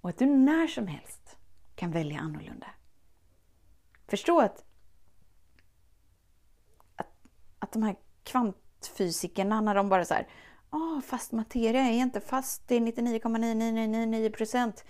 och 0.00 0.10
att 0.10 0.18
du 0.18 0.26
när 0.26 0.66
som 0.66 0.86
helst 0.86 1.36
kan 1.74 1.90
välja 1.90 2.18
annorlunda. 2.18 2.66
Förstå 4.08 4.40
att 4.40 4.64
att 7.58 7.72
de 7.72 7.82
här 7.82 7.96
kvantfysikerna, 8.24 9.60
när 9.60 9.74
de 9.74 9.88
bara 9.88 10.04
så 10.04 10.14
här, 10.14 10.28
oh, 10.70 11.00
fast 11.00 11.32
materia 11.32 11.80
är 11.80 11.92
inte 11.92 12.20
fast, 12.20 12.68
det 12.68 12.74
är 12.74 12.80
99,9999 12.80 14.30
procent 14.30 14.84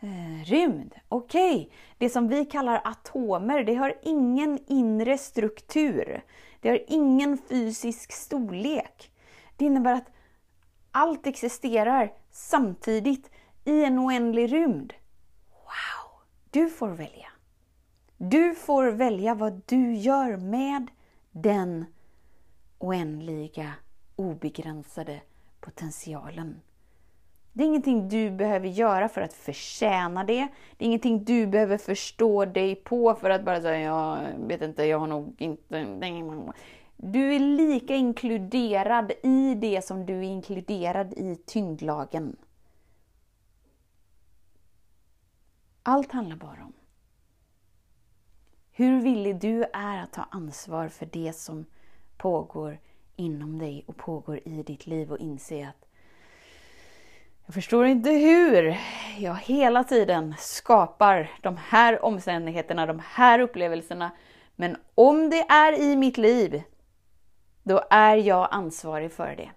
eh, 0.00 0.44
rymd. 0.44 0.94
Okej, 1.08 1.54
okay. 1.54 1.76
det 1.98 2.10
som 2.10 2.28
vi 2.28 2.44
kallar 2.44 2.80
atomer, 2.84 3.64
det 3.64 3.74
har 3.74 3.94
ingen 4.02 4.58
inre 4.66 5.18
struktur. 5.18 6.24
Det 6.60 6.68
har 6.68 6.84
ingen 6.88 7.38
fysisk 7.38 8.12
storlek. 8.12 9.10
Det 9.56 9.64
innebär 9.64 9.94
att 9.94 10.12
allt 10.92 11.26
existerar 11.26 12.12
samtidigt 12.30 13.30
i 13.64 13.84
en 13.84 13.98
oändlig 13.98 14.52
rymd. 14.52 14.92
Wow! 15.50 16.22
Du 16.50 16.68
får 16.68 16.88
välja. 16.88 17.26
Du 18.16 18.54
får 18.54 18.86
välja 18.86 19.34
vad 19.34 19.62
du 19.66 19.94
gör 19.94 20.36
med 20.36 20.86
den 21.30 21.84
oändliga, 22.78 23.72
obegränsade 24.16 25.20
potentialen. 25.60 26.60
Det 27.52 27.62
är 27.62 27.66
ingenting 27.66 28.08
du 28.08 28.30
behöver 28.30 28.68
göra 28.68 29.08
för 29.08 29.20
att 29.20 29.32
förtjäna 29.32 30.24
det. 30.24 30.48
Det 30.76 30.84
är 30.84 30.86
ingenting 30.86 31.24
du 31.24 31.46
behöver 31.46 31.78
förstå 31.78 32.44
dig 32.44 32.74
på 32.74 33.14
för 33.14 33.30
att 33.30 33.44
bara 33.44 33.60
säga, 33.60 33.80
jag 33.80 34.18
vet 34.46 34.62
inte, 34.62 34.84
jag 34.84 34.98
har 34.98 35.06
nog 35.06 35.34
inte... 35.38 35.84
Du 37.02 37.34
är 37.34 37.38
lika 37.38 37.94
inkluderad 37.94 39.12
i 39.22 39.54
det 39.54 39.84
som 39.84 40.06
du 40.06 40.18
är 40.18 40.22
inkluderad 40.22 41.12
i 41.12 41.36
tyngdlagen. 41.46 42.36
Allt 45.82 46.12
handlar 46.12 46.36
bara 46.36 46.64
om 46.64 46.72
hur 48.72 49.00
villig 49.00 49.40
du 49.40 49.64
är 49.64 50.02
att 50.02 50.12
ta 50.12 50.26
ansvar 50.30 50.88
för 50.88 51.06
det 51.06 51.32
som 51.32 51.64
pågår 52.16 52.78
inom 53.16 53.58
dig 53.58 53.84
och 53.86 53.96
pågår 53.96 54.40
i 54.44 54.62
ditt 54.62 54.86
liv 54.86 55.12
och 55.12 55.18
inse 55.18 55.68
att 55.68 55.86
Jag 57.46 57.54
förstår 57.54 57.86
inte 57.86 58.10
hur 58.10 58.78
jag 59.18 59.34
hela 59.34 59.84
tiden 59.84 60.34
skapar 60.38 61.30
de 61.42 61.56
här 61.56 62.04
omständigheterna, 62.04 62.86
de 62.86 63.02
här 63.04 63.38
upplevelserna. 63.38 64.10
Men 64.56 64.76
om 64.94 65.30
det 65.30 65.40
är 65.40 65.80
i 65.80 65.96
mitt 65.96 66.18
liv, 66.18 66.62
då 67.70 67.82
är 67.90 68.16
jag 68.16 68.48
ansvarig 68.50 69.12
för 69.12 69.36
det. 69.36 69.50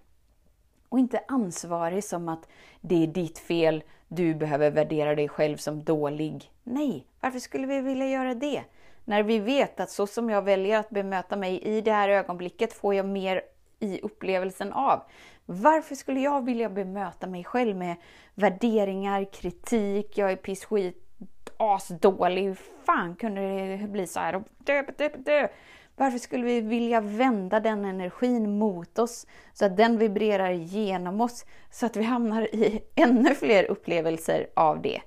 Och 0.88 0.98
inte 0.98 1.20
ansvarig 1.28 2.04
som 2.04 2.28
att 2.28 2.48
det 2.80 3.02
är 3.02 3.06
ditt 3.06 3.38
fel, 3.38 3.82
du 4.08 4.34
behöver 4.34 4.70
värdera 4.70 5.14
dig 5.14 5.28
själv 5.28 5.56
som 5.56 5.84
dålig. 5.84 6.50
Nej, 6.62 7.06
varför 7.20 7.38
skulle 7.38 7.66
vi 7.66 7.80
vilja 7.80 8.08
göra 8.08 8.34
det? 8.34 8.62
När 9.04 9.22
vi 9.22 9.38
vet 9.38 9.80
att 9.80 9.90
så 9.90 10.06
som 10.06 10.30
jag 10.30 10.42
väljer 10.42 10.78
att 10.78 10.90
bemöta 10.90 11.36
mig 11.36 11.62
i 11.62 11.80
det 11.80 11.92
här 11.92 12.08
ögonblicket 12.08 12.72
får 12.72 12.94
jag 12.94 13.06
mer 13.06 13.42
i 13.78 14.00
upplevelsen 14.00 14.72
av. 14.72 15.02
Varför 15.46 15.94
skulle 15.94 16.20
jag 16.20 16.44
vilja 16.44 16.70
bemöta 16.70 17.26
mig 17.26 17.44
själv 17.44 17.76
med 17.76 17.96
värderingar, 18.34 19.32
kritik, 19.32 20.18
jag 20.18 20.32
är 20.32 20.36
pissskit, 20.36 21.14
asdålig, 21.56 22.56
fan 22.84 23.16
kunde 23.16 23.40
det 23.76 23.88
bli 23.88 24.06
så 24.06 24.20
här? 24.20 24.42
Dö, 24.58 24.82
dö, 24.98 25.08
dö. 25.08 25.48
Varför 25.96 26.18
skulle 26.18 26.44
vi 26.44 26.60
vilja 26.60 27.00
vända 27.00 27.60
den 27.60 27.84
energin 27.84 28.58
mot 28.58 28.98
oss 28.98 29.26
så 29.52 29.64
att 29.64 29.76
den 29.76 29.98
vibrerar 29.98 30.50
genom 30.50 31.20
oss 31.20 31.44
så 31.70 31.86
att 31.86 31.96
vi 31.96 32.02
hamnar 32.02 32.54
i 32.54 32.84
ännu 32.94 33.34
fler 33.34 33.70
upplevelser 33.70 34.46
av 34.54 34.82
det? 34.82 35.00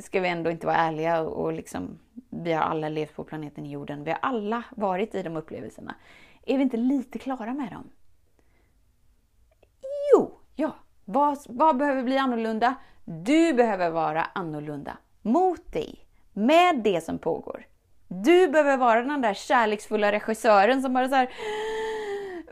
Ska 0.00 0.20
vi 0.20 0.28
ändå 0.28 0.50
inte 0.50 0.66
vara 0.66 0.76
ärliga 0.76 1.20
och 1.20 1.52
liksom, 1.52 1.98
vi 2.30 2.52
har 2.52 2.62
alla 2.62 2.88
levt 2.88 3.14
på 3.14 3.24
planeten 3.24 3.66
jorden, 3.66 4.04
vi 4.04 4.10
har 4.10 4.18
alla 4.22 4.62
varit 4.76 5.14
i 5.14 5.22
de 5.22 5.36
upplevelserna. 5.36 5.94
Är 6.46 6.56
vi 6.56 6.62
inte 6.62 6.76
lite 6.76 7.18
klara 7.18 7.54
med 7.54 7.72
dem? 7.72 7.90
Jo, 10.12 10.40
ja. 10.56 10.72
Vad, 11.04 11.38
vad 11.48 11.76
behöver 11.76 12.02
bli 12.02 12.18
annorlunda? 12.18 12.74
Du 13.04 13.52
behöver 13.52 13.90
vara 13.90 14.24
annorlunda 14.24 14.98
mot 15.22 15.72
dig, 15.72 16.06
med 16.32 16.82
det 16.84 17.04
som 17.04 17.18
pågår. 17.18 17.66
Du 18.08 18.48
behöver 18.48 18.76
vara 18.76 19.02
den 19.02 19.20
där 19.20 19.34
kärleksfulla 19.34 20.12
regissören 20.12 20.82
som 20.82 20.94
bara 20.94 21.08
så 21.08 21.14
här, 21.14 21.30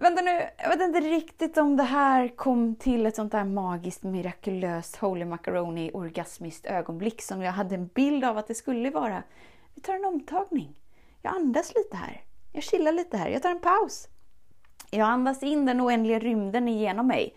Vänta 0.01 0.23
nu, 0.23 0.49
jag 0.57 0.69
vet 0.69 0.81
inte 0.81 1.01
riktigt 1.01 1.59
om 1.59 1.77
det 1.77 1.83
här 1.83 2.37
kom 2.37 2.75
till 2.75 3.07
ett 3.07 3.16
sånt 3.16 3.33
där 3.33 3.45
magiskt, 3.45 4.03
mirakulöst, 4.03 4.97
holy 4.97 5.25
macaroni, 5.25 5.90
orgasmiskt 5.95 6.66
ögonblick 6.66 7.23
som 7.23 7.42
jag 7.42 7.53
hade 7.53 7.75
en 7.75 7.87
bild 7.87 8.25
av 8.25 8.38
att 8.38 8.47
det 8.47 8.55
skulle 8.55 8.90
vara. 8.90 9.23
Vi 9.75 9.81
tar 9.81 9.95
en 9.95 10.05
omtagning. 10.05 10.81
Jag 11.23 11.35
andas 11.35 11.73
lite 11.75 11.97
här. 11.97 12.23
Jag 12.53 12.62
chillar 12.62 12.92
lite 12.92 13.16
här. 13.16 13.29
Jag 13.29 13.42
tar 13.42 13.51
en 13.51 13.61
paus. 13.61 14.09
Jag 14.90 15.09
andas 15.09 15.42
in 15.42 15.66
den 15.66 15.81
oändliga 15.81 16.19
rymden 16.19 16.69
igenom 16.69 17.07
mig. 17.07 17.37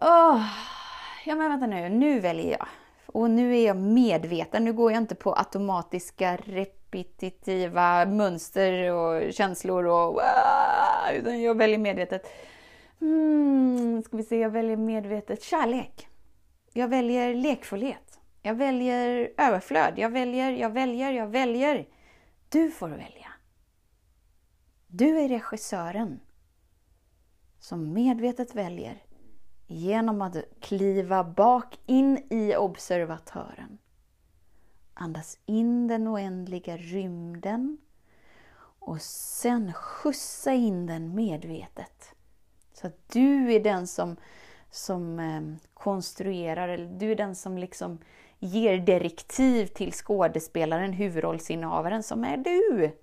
Oh, 0.00 0.44
ja 1.26 1.34
men 1.34 1.50
vänta 1.50 1.66
nu, 1.66 1.88
nu 1.88 2.20
väljer 2.20 2.50
jag. 2.50 2.66
Och 3.12 3.30
nu 3.30 3.56
är 3.56 3.66
jag 3.66 3.76
medveten, 3.76 4.64
nu 4.64 4.72
går 4.72 4.92
jag 4.92 5.02
inte 5.02 5.14
på 5.14 5.34
automatiska 5.34 6.36
repetitiva 6.36 8.06
mönster 8.06 8.92
och 8.92 9.32
känslor 9.32 9.86
och 9.86 10.20
utan 11.12 11.42
jag 11.42 11.56
väljer 11.56 11.78
medvetet. 11.78 12.26
Hmm, 12.98 14.02
ska 14.02 14.16
vi 14.16 14.22
se, 14.22 14.36
jag 14.36 14.50
väljer 14.50 14.76
medvetet 14.76 15.42
kärlek. 15.42 16.08
Jag 16.72 16.88
väljer 16.88 17.34
lekfullhet. 17.34 18.20
Jag 18.42 18.54
väljer 18.54 19.32
överflöd. 19.36 19.94
Jag 19.96 20.10
väljer, 20.10 20.50
jag 20.50 20.70
väljer, 20.70 21.12
jag 21.12 21.26
väljer. 21.26 21.88
Du 22.48 22.70
får 22.70 22.88
välja. 22.88 23.32
Du 24.86 25.18
är 25.18 25.28
regissören 25.28 26.20
som 27.58 27.92
medvetet 27.92 28.54
väljer 28.54 29.02
genom 29.70 30.22
att 30.22 30.36
kliva 30.60 31.24
bak 31.24 31.78
in 31.86 32.26
i 32.30 32.56
observatören. 32.56 33.78
Andas 34.94 35.38
in 35.46 35.88
den 35.88 36.08
oändliga 36.08 36.76
rymden 36.76 37.78
och 38.78 39.00
sen 39.02 39.72
skjutsa 39.72 40.52
in 40.52 40.86
den 40.86 41.14
medvetet. 41.14 42.14
Så 42.72 42.86
att 42.86 43.08
du 43.12 43.52
är 43.52 43.60
den 43.60 43.86
som, 43.86 44.16
som 44.70 45.18
eh, 45.18 45.68
konstruerar, 45.74 46.68
eller 46.68 46.98
du 46.98 47.12
är 47.12 47.16
den 47.16 47.34
som 47.34 47.58
liksom 47.58 47.98
ger 48.38 48.78
direktiv 48.78 49.66
till 49.66 49.92
skådespelaren, 49.92 50.92
huvudrollsinnehavaren, 50.92 52.02
som 52.02 52.24
är 52.24 52.36
du. 52.36 52.96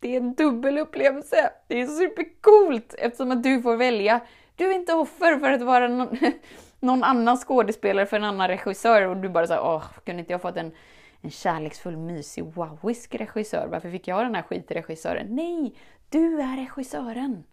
Det 0.00 0.16
är 0.16 0.20
en 0.20 0.34
dubbel 0.34 0.78
upplevelse. 0.78 1.52
Det 1.66 1.80
är 1.80 1.86
supercoolt 1.86 2.94
eftersom 2.98 3.30
att 3.30 3.42
du 3.42 3.62
får 3.62 3.76
välja 3.76 4.20
du 4.58 4.70
är 4.70 4.74
inte 4.74 4.94
offer 4.94 5.38
för 5.38 5.52
att 5.52 5.62
vara 5.62 5.88
någon, 5.88 6.18
någon 6.80 7.04
annan 7.04 7.36
skådespelare 7.36 8.06
för 8.06 8.16
en 8.16 8.24
annan 8.24 8.48
regissör 8.48 9.02
och 9.02 9.16
du 9.16 9.28
bara 9.28 9.46
såhär, 9.46 9.62
åh, 9.62 9.84
kunde 10.04 10.20
inte 10.20 10.32
jag 10.32 10.42
fått 10.42 10.56
en, 10.56 10.72
en 11.20 11.30
kärleksfull, 11.30 11.96
mysig, 11.96 12.44
wowisk 12.44 13.14
regissör? 13.14 13.68
Varför 13.70 13.90
fick 13.90 14.08
jag 14.08 14.24
den 14.24 14.34
här 14.34 14.42
skitregissören? 14.42 15.26
Nej, 15.36 15.74
du 16.08 16.40
är 16.40 16.56
regissören! 16.56 17.44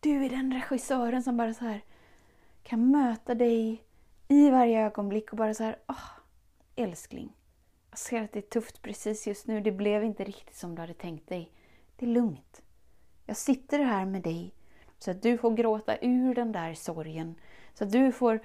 Du 0.00 0.24
är 0.24 0.30
den 0.30 0.52
regissören 0.52 1.22
som 1.22 1.36
bara 1.36 1.54
så 1.54 1.64
här 1.64 1.80
kan 2.62 2.90
möta 2.90 3.34
dig 3.34 3.84
i 4.28 4.50
varje 4.50 4.86
ögonblick 4.86 5.30
och 5.30 5.36
bara 5.36 5.54
så 5.54 5.64
här, 5.64 5.76
åh, 5.88 6.08
älskling. 6.76 7.32
Jag 7.90 7.98
ser 7.98 8.22
att 8.22 8.32
det 8.32 8.38
är 8.38 8.50
tufft 8.60 8.82
precis 8.82 9.26
just 9.26 9.46
nu. 9.46 9.60
Det 9.60 9.72
blev 9.72 10.04
inte 10.04 10.24
riktigt 10.24 10.56
som 10.56 10.74
du 10.74 10.80
hade 10.80 10.94
tänkt 10.94 11.28
dig. 11.28 11.52
Det 11.96 12.06
är 12.06 12.10
lugnt. 12.10 12.62
Jag 13.26 13.36
sitter 13.36 13.78
här 13.78 14.04
med 14.04 14.22
dig 14.22 14.54
så 14.98 15.10
att 15.10 15.22
du 15.22 15.38
får 15.38 15.50
gråta 15.50 15.98
ur 16.00 16.34
den 16.34 16.52
där 16.52 16.74
sorgen. 16.74 17.34
Så 17.74 17.84
att 17.84 17.92
du 17.92 18.12
får 18.12 18.40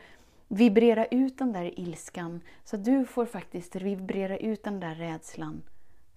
vibrera 0.48 1.06
ut 1.06 1.38
den 1.38 1.54
där 1.54 1.80
ilskan. 1.80 2.42
Så 2.64 2.76
att 2.76 2.86
du 2.86 3.06
får 3.06 3.26
faktiskt 3.26 3.76
vibrera 3.76 4.38
ut 4.38 4.64
den 4.64 4.80
där 4.80 4.96
rädslan. 4.96 5.62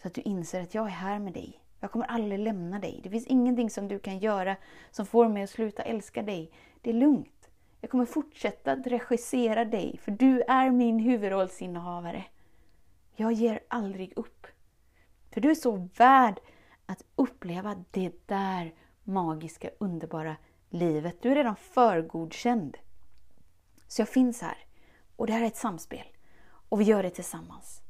Så 0.03 0.09
att 0.09 0.15
du 0.15 0.21
inser 0.21 0.63
att 0.63 0.75
jag 0.75 0.87
är 0.87 0.91
här 0.91 1.19
med 1.19 1.33
dig. 1.33 1.61
Jag 1.81 1.91
kommer 1.91 2.07
aldrig 2.07 2.41
lämna 2.41 2.79
dig. 2.79 3.01
Det 3.03 3.11
finns 3.11 3.27
ingenting 3.27 3.71
som 3.71 3.89
du 3.89 3.99
kan 3.99 4.19
göra 4.19 4.57
som 4.91 5.07
får 5.07 5.29
mig 5.29 5.43
att 5.43 5.51
sluta 5.51 5.83
älska 5.83 6.23
dig. 6.23 6.51
Det 6.81 6.91
är 6.91 6.95
lugnt. 6.95 7.49
Jag 7.81 7.91
kommer 7.91 8.05
fortsätta 8.05 8.73
att 8.73 8.87
regissera 8.87 9.65
dig, 9.65 9.99
för 10.03 10.11
du 10.11 10.43
är 10.43 10.71
min 10.71 10.99
huvudrollsinnehavare. 10.99 12.25
Jag 13.17 13.33
ger 13.33 13.61
aldrig 13.69 14.13
upp. 14.17 14.47
För 15.31 15.41
du 15.41 15.51
är 15.51 15.55
så 15.55 15.89
värd 15.97 16.41
att 16.87 17.05
uppleva 17.17 17.85
det 17.91 18.13
där 18.27 18.75
magiska, 19.07 19.71
underbara 19.79 20.37
livet. 20.71 21.23
Du 21.23 21.31
är 21.31 21.35
redan 21.35 21.57
förgodkänd. 21.57 22.77
Så 23.89 24.01
jag 24.01 24.09
finns 24.09 24.43
här. 24.43 24.59
Och 25.17 25.27
det 25.27 25.33
här 25.33 25.43
är 25.43 25.47
ett 25.47 25.57
samspel. 25.57 26.07
Och 26.69 26.81
vi 26.81 26.85
gör 26.85 27.03
det 27.03 27.11
tillsammans. 27.11 27.83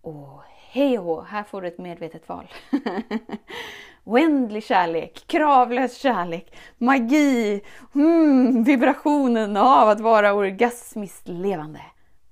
Och 0.00 0.42
hej 0.46 0.98
och 0.98 1.26
här 1.26 1.42
får 1.42 1.62
du 1.62 1.68
ett 1.68 1.78
medvetet 1.78 2.28
val. 2.28 2.48
Oändlig 4.04 4.64
kärlek, 4.64 5.24
kravlös 5.26 5.96
kärlek, 5.96 6.56
magi, 6.78 7.62
mm, 7.94 8.64
vibrationen 8.64 9.56
av 9.56 9.88
att 9.88 10.00
vara 10.00 10.34
orgasmiskt 10.34 11.28
levande. 11.28 11.82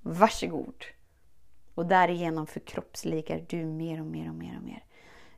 Varsågod! 0.01 0.85
Och 1.75 1.85
därigenom 1.85 2.47
förkroppsligar 2.47 3.45
du 3.49 3.65
mer 3.65 3.99
och 3.99 4.05
mer 4.05 4.29
och 4.29 4.35
mer 4.35 4.57
och 4.57 4.63
mer 4.63 4.83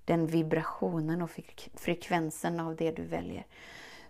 den 0.08 0.28
vibrationen 0.28 1.22
och 1.22 1.30
frekvensen 1.74 2.60
av 2.60 2.76
det 2.76 2.92
du 2.92 3.04
väljer. 3.04 3.46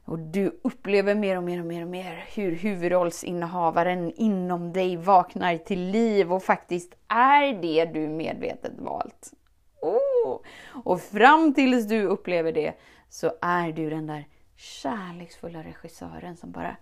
Och 0.05 0.19
du 0.19 0.59
upplever 0.61 1.15
mer 1.15 1.37
och 1.37 1.43
mer 1.43 1.59
och 1.59 1.65
mer 1.65 1.81
och 1.81 1.87
mer 1.87 2.25
hur 2.35 2.51
huvudrollsinnehavaren 2.51 4.11
inom 4.11 4.73
dig 4.73 4.97
vaknar 4.97 5.57
till 5.57 5.79
liv 5.79 6.33
och 6.33 6.43
faktiskt 6.43 6.93
är 7.07 7.61
det 7.61 7.85
du 7.85 8.07
medvetet 8.07 8.73
valt. 8.77 9.33
Oh! 9.81 10.39
Och 10.85 11.01
fram 11.01 11.53
tills 11.53 11.87
du 11.87 12.03
upplever 12.03 12.51
det 12.51 12.73
så 13.09 13.31
är 13.41 13.71
du 13.71 13.89
den 13.89 14.07
där 14.07 14.27
kärleksfulla 14.55 15.63
regissören 15.63 16.37
som 16.37 16.51
bara 16.51 16.77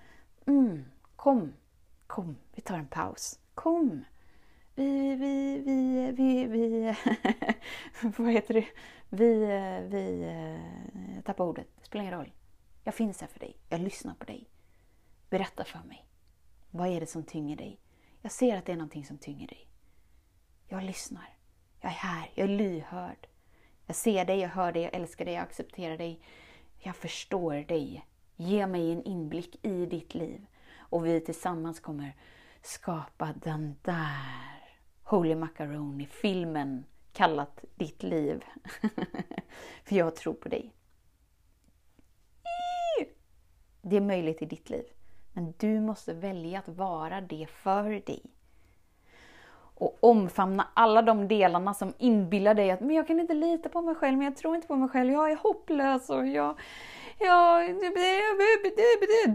mm, 0.48 0.86
Kom, 1.16 1.54
kom, 2.08 2.36
vi 2.56 2.62
tar 2.62 2.78
en 2.78 2.88
paus. 2.88 3.40
Kom! 3.54 4.06
Vi, 4.76 5.16
vi, 5.16 5.62
vi, 5.66 6.12
vi, 6.12 6.46
vi, 6.46 6.96
vad 8.18 8.32
heter 8.32 8.54
det? 8.54 8.66
Vi, 9.16 9.44
eh, 9.44 9.82
vi 9.90 10.24
eh, 10.24 11.24
tappar 11.24 11.46
ordet, 11.46 11.68
det 11.80 11.86
spelar 11.86 12.04
ingen 12.04 12.20
roll. 12.20 12.34
Jag 12.84 12.94
finns 12.94 13.22
här 13.22 13.28
för 13.28 13.40
dig, 13.40 13.58
jag 13.70 13.82
lyssnar 13.82 14.14
på 14.14 14.26
dig. 14.26 14.50
Berätta 15.30 15.64
för 15.64 15.80
mig. 15.80 16.06
Vad 16.72 16.88
är 16.88 17.00
det 17.00 17.08
som 17.08 17.24
tynger 17.24 17.56
dig? 17.56 17.80
Jag 18.22 18.32
ser 18.32 18.58
att 18.58 18.66
det 18.66 18.72
är 18.72 18.76
någonting 18.76 19.06
som 19.06 19.18
tynger 19.18 19.48
dig. 19.48 19.68
Jag 20.68 20.84
lyssnar. 20.84 21.38
Jag 21.82 21.92
är 21.92 21.96
här, 21.96 22.32
jag 22.36 22.44
är 22.44 22.58
lyhörd. 22.58 23.28
Jag 23.86 23.96
ser 23.96 24.26
dig, 24.26 24.40
jag 24.40 24.50
hör 24.50 24.72
dig, 24.72 24.84
jag 24.84 24.94
älskar 24.94 25.26
dig, 25.26 25.34
jag 25.34 25.44
accepterar 25.44 25.98
dig. 25.98 26.22
Jag 26.78 26.96
förstår 26.96 27.54
dig. 27.54 28.06
Ge 28.36 28.68
mig 28.68 28.92
en 28.92 29.04
inblick 29.04 29.66
i 29.66 29.86
ditt 29.86 30.16
liv. 30.16 30.46
Och 30.78 31.06
vi 31.06 31.22
tillsammans 31.22 31.80
kommer 31.80 32.16
skapa 32.62 33.34
den 33.44 33.76
där 33.82 34.62
Holy 35.04 35.36
Macaroni, 35.36 36.06
filmen 36.06 36.86
kallat 37.16 37.64
ditt 37.76 38.04
liv. 38.04 38.44
För 39.84 39.96
jag 39.96 40.16
tror 40.16 40.34
på 40.34 40.50
dig. 40.50 40.72
Det 43.82 43.98
är 43.98 44.02
möjligt 44.02 44.42
i 44.42 44.46
ditt 44.46 44.70
liv. 44.70 44.86
Men 45.34 45.54
du 45.58 45.80
måste 45.82 46.14
välja 46.14 46.60
att 46.60 46.68
vara 46.68 47.22
det 47.22 47.48
för 47.50 47.90
dig. 47.90 48.22
Och 49.78 49.98
omfamna 50.00 50.68
alla 50.74 51.02
de 51.02 51.28
delarna 51.28 51.74
som 51.74 51.94
inbillar 51.98 52.54
dig 52.54 52.72
att 52.72 52.80
men 52.80 52.96
jag 52.96 53.08
kan 53.08 53.20
inte 53.20 53.34
lita 53.34 53.70
på 53.70 53.82
mig 53.82 53.96
själv, 53.96 54.18
men 54.18 54.26
jag 54.26 54.38
tror 54.38 54.56
inte 54.56 54.68
på 54.68 54.76
mig 54.76 54.90
själv, 54.90 55.12
jag 55.12 55.32
är 55.32 55.36
hopplös 55.36 56.10
och 56.10 56.28
jag... 56.28 56.60
jag 57.20 57.76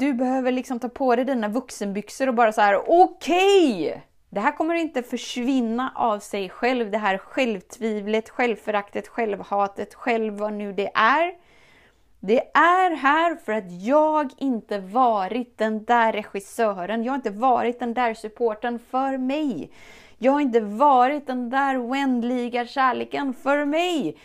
du 0.00 0.12
behöver 0.12 0.52
liksom 0.52 0.78
ta 0.78 0.88
på 0.88 1.16
dig 1.16 1.24
dina 1.24 1.48
vuxenbyxor 1.48 2.28
och 2.28 2.34
bara 2.34 2.52
så 2.52 2.60
här: 2.60 2.84
okej! 2.86 3.88
Okay! 3.88 4.00
Det 4.32 4.40
här 4.40 4.56
kommer 4.56 4.74
inte 4.74 5.02
försvinna 5.02 5.92
av 5.94 6.18
sig 6.18 6.48
själv, 6.48 6.90
det 6.90 6.98
här 6.98 7.18
självtvivlet, 7.18 8.28
självföraktet, 8.28 9.08
självhatet, 9.08 9.94
själv 9.94 10.34
vad 10.34 10.52
nu 10.52 10.72
det 10.72 10.90
är. 10.94 11.34
Det 12.20 12.40
är 12.54 12.96
här 12.96 13.36
för 13.36 13.52
att 13.52 13.82
jag 13.82 14.30
inte 14.38 14.78
varit 14.78 15.58
den 15.58 15.84
där 15.84 16.12
regissören, 16.12 17.04
jag 17.04 17.12
har 17.12 17.16
inte 17.16 17.30
varit 17.30 17.78
den 17.78 17.94
där 17.94 18.14
supporten 18.14 18.78
för 18.90 19.18
mig. 19.18 19.70
Jag 20.18 20.32
har 20.32 20.40
inte 20.40 20.60
varit 20.60 21.26
den 21.26 21.50
där 21.50 21.88
oändliga 21.88 22.66
kärleken 22.66 23.34
för 23.34 23.64
mig. 23.64 24.16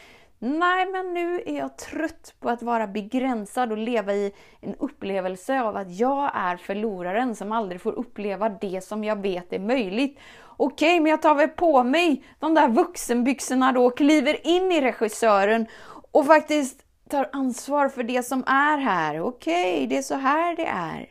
Nej, 0.48 0.86
men 0.86 1.14
nu 1.14 1.42
är 1.46 1.58
jag 1.58 1.78
trött 1.78 2.34
på 2.40 2.50
att 2.50 2.62
vara 2.62 2.88
begränsad 2.88 3.72
och 3.72 3.78
leva 3.78 4.14
i 4.14 4.34
en 4.62 4.76
upplevelse 4.76 5.62
av 5.62 5.78
att 5.78 5.92
jag 5.92 6.32
är 6.34 6.58
förloraren 6.58 7.36
som 7.36 7.52
aldrig 7.52 7.82
får 7.82 7.92
uppleva 7.92 8.50
det 8.50 8.84
som 8.84 9.04
jag 9.04 9.22
vet 9.22 9.54
är 9.54 9.60
möjligt. 9.60 10.20
Okej, 10.58 11.00
men 11.00 11.10
jag 11.10 11.22
tar 11.22 11.36
väl 11.36 11.50
på 11.50 11.84
mig 11.84 12.24
de 12.40 12.54
där 12.54 12.68
vuxenbyxorna 12.68 13.72
då 13.72 13.86
och 13.86 13.98
kliver 13.98 14.48
in 14.48 14.72
i 14.72 14.82
regissören 14.82 15.66
och 16.12 16.26
faktiskt 16.26 16.86
tar 17.10 17.30
ansvar 17.32 17.90
för 17.90 18.04
det 18.04 18.24
som 18.24 18.44
är 18.48 18.78
här. 18.78 19.22
Okej, 19.22 19.88
det 19.88 19.98
är 19.98 20.02
så 20.02 20.16
här 20.16 20.56
det 20.56 20.68
är. 20.68 21.10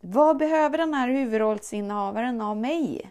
Vad 0.00 0.36
behöver 0.36 0.78
den 0.78 0.94
här 0.94 1.08
huvudrollsinnehavaren 1.08 2.40
av 2.40 2.56
mig? 2.56 3.10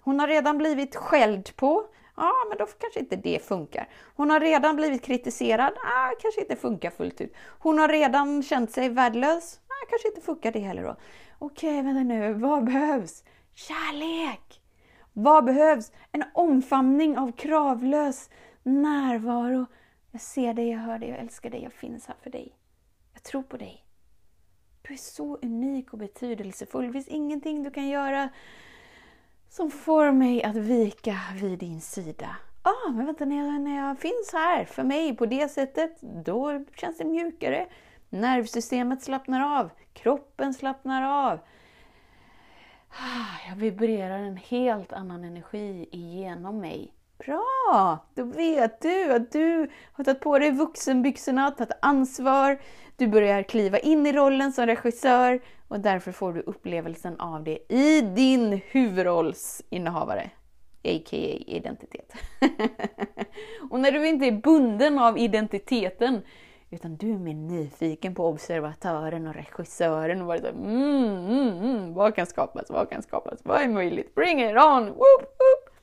Hon 0.00 0.20
har 0.20 0.28
redan 0.28 0.58
blivit 0.58 0.96
skälld 0.96 1.56
på. 1.56 1.86
Ja, 2.16 2.32
men 2.48 2.58
då 2.58 2.66
kanske 2.66 3.00
inte 3.00 3.16
det 3.16 3.44
funkar. 3.44 3.88
Hon 4.16 4.30
har 4.30 4.40
redan 4.40 4.76
blivit 4.76 5.02
kritiserad. 5.02 5.72
Ah, 5.72 6.10
kanske 6.20 6.40
inte 6.40 6.56
funkar 6.56 6.90
fullt 6.90 7.20
ut. 7.20 7.34
Hon 7.58 7.78
har 7.78 7.88
redan 7.88 8.42
känt 8.42 8.70
sig 8.70 8.88
värdelös. 8.88 9.60
Ah, 9.68 9.86
kanske 9.90 10.08
inte 10.08 10.20
funkar 10.20 10.52
det 10.52 10.58
heller 10.58 10.82
då. 10.82 10.96
Okej, 11.38 11.82
vänta 11.82 12.02
nu. 12.02 12.32
Vad 12.32 12.64
behövs? 12.64 13.24
Kärlek! 13.54 14.60
Vad 15.12 15.44
behövs? 15.44 15.92
En 16.12 16.24
omfamning 16.34 17.18
av 17.18 17.32
kravlös 17.32 18.30
närvaro. 18.62 19.66
Jag 20.10 20.20
ser 20.20 20.54
dig, 20.54 20.70
jag 20.70 20.78
hör 20.78 20.98
dig, 20.98 21.08
jag 21.08 21.18
älskar 21.18 21.50
dig, 21.50 21.62
jag 21.62 21.72
finns 21.72 22.06
här 22.06 22.16
för 22.22 22.30
dig. 22.30 22.56
Jag 23.12 23.22
tror 23.22 23.42
på 23.42 23.56
dig. 23.56 23.84
Du 24.82 24.92
är 24.92 24.98
så 24.98 25.36
unik 25.42 25.92
och 25.92 25.98
betydelsefull. 25.98 26.86
Det 26.86 26.92
finns 26.92 27.08
ingenting 27.08 27.62
du 27.62 27.70
kan 27.70 27.88
göra 27.88 28.28
som 29.52 29.70
får 29.70 30.12
mig 30.12 30.42
att 30.42 30.56
vika 30.56 31.18
vid 31.40 31.58
din 31.58 31.80
sida. 31.80 32.36
Ah, 32.62 32.90
men 32.90 33.06
vänta, 33.06 33.24
när 33.24 33.36
jag, 33.36 33.60
när 33.60 33.88
jag 33.88 33.98
finns 33.98 34.32
här 34.32 34.64
för 34.64 34.82
mig 34.82 35.16
på 35.16 35.26
det 35.26 35.48
sättet, 35.48 35.96
då 36.00 36.64
känns 36.76 36.98
det 36.98 37.04
mjukare. 37.04 37.66
Nervsystemet 38.10 39.02
slappnar 39.02 39.60
av, 39.60 39.70
kroppen 39.92 40.54
slappnar 40.54 41.28
av. 41.28 41.38
Ah, 42.88 43.48
jag 43.48 43.56
vibrerar 43.56 44.18
en 44.18 44.36
helt 44.36 44.92
annan 44.92 45.24
energi 45.24 45.88
igenom 45.90 46.60
mig. 46.60 46.92
Bra! 47.18 47.98
Då 48.14 48.24
vet 48.24 48.80
du 48.80 49.12
att 49.12 49.32
du 49.32 49.70
har 49.92 50.04
tagit 50.04 50.20
på 50.20 50.38
dig 50.38 50.50
vuxenbyxorna, 50.50 51.50
tagit 51.50 51.76
ansvar, 51.82 52.58
du 52.96 53.06
börjar 53.06 53.42
kliva 53.42 53.78
in 53.78 54.06
i 54.06 54.12
rollen 54.12 54.52
som 54.52 54.66
regissör 54.66 55.40
och 55.72 55.80
därför 55.80 56.12
får 56.12 56.32
du 56.32 56.40
upplevelsen 56.40 57.20
av 57.20 57.44
det 57.44 57.72
i 57.72 58.00
din 58.00 58.60
huvudrollsinnehavare, 58.66 60.30
a.k.a. 60.84 61.44
identitet. 61.46 62.12
och 63.70 63.80
när 63.80 63.92
du 63.92 64.08
inte 64.08 64.26
är 64.26 64.32
bunden 64.32 64.98
av 64.98 65.18
identiteten, 65.18 66.22
utan 66.70 66.96
du 66.96 67.12
är 67.12 67.18
mer 67.18 67.34
nyfiken 67.34 68.14
på 68.14 68.28
observatören 68.28 69.26
och 69.26 69.34
regissören 69.34 70.20
och 70.20 70.26
bara 70.26 70.40
så, 70.40 70.46
mm, 70.46 71.04
mm, 71.04 71.48
mm, 71.48 71.94
vad 71.94 72.14
kan 72.14 72.26
skapas, 72.26 72.70
vad 72.70 72.90
kan 72.90 73.02
skapas, 73.02 73.40
vad 73.42 73.62
är 73.62 73.68
möjligt, 73.68 74.14
bring 74.14 74.42
it 74.42 74.56
on, 74.56 74.86
woop, 74.86 75.20
woop! 75.20 75.74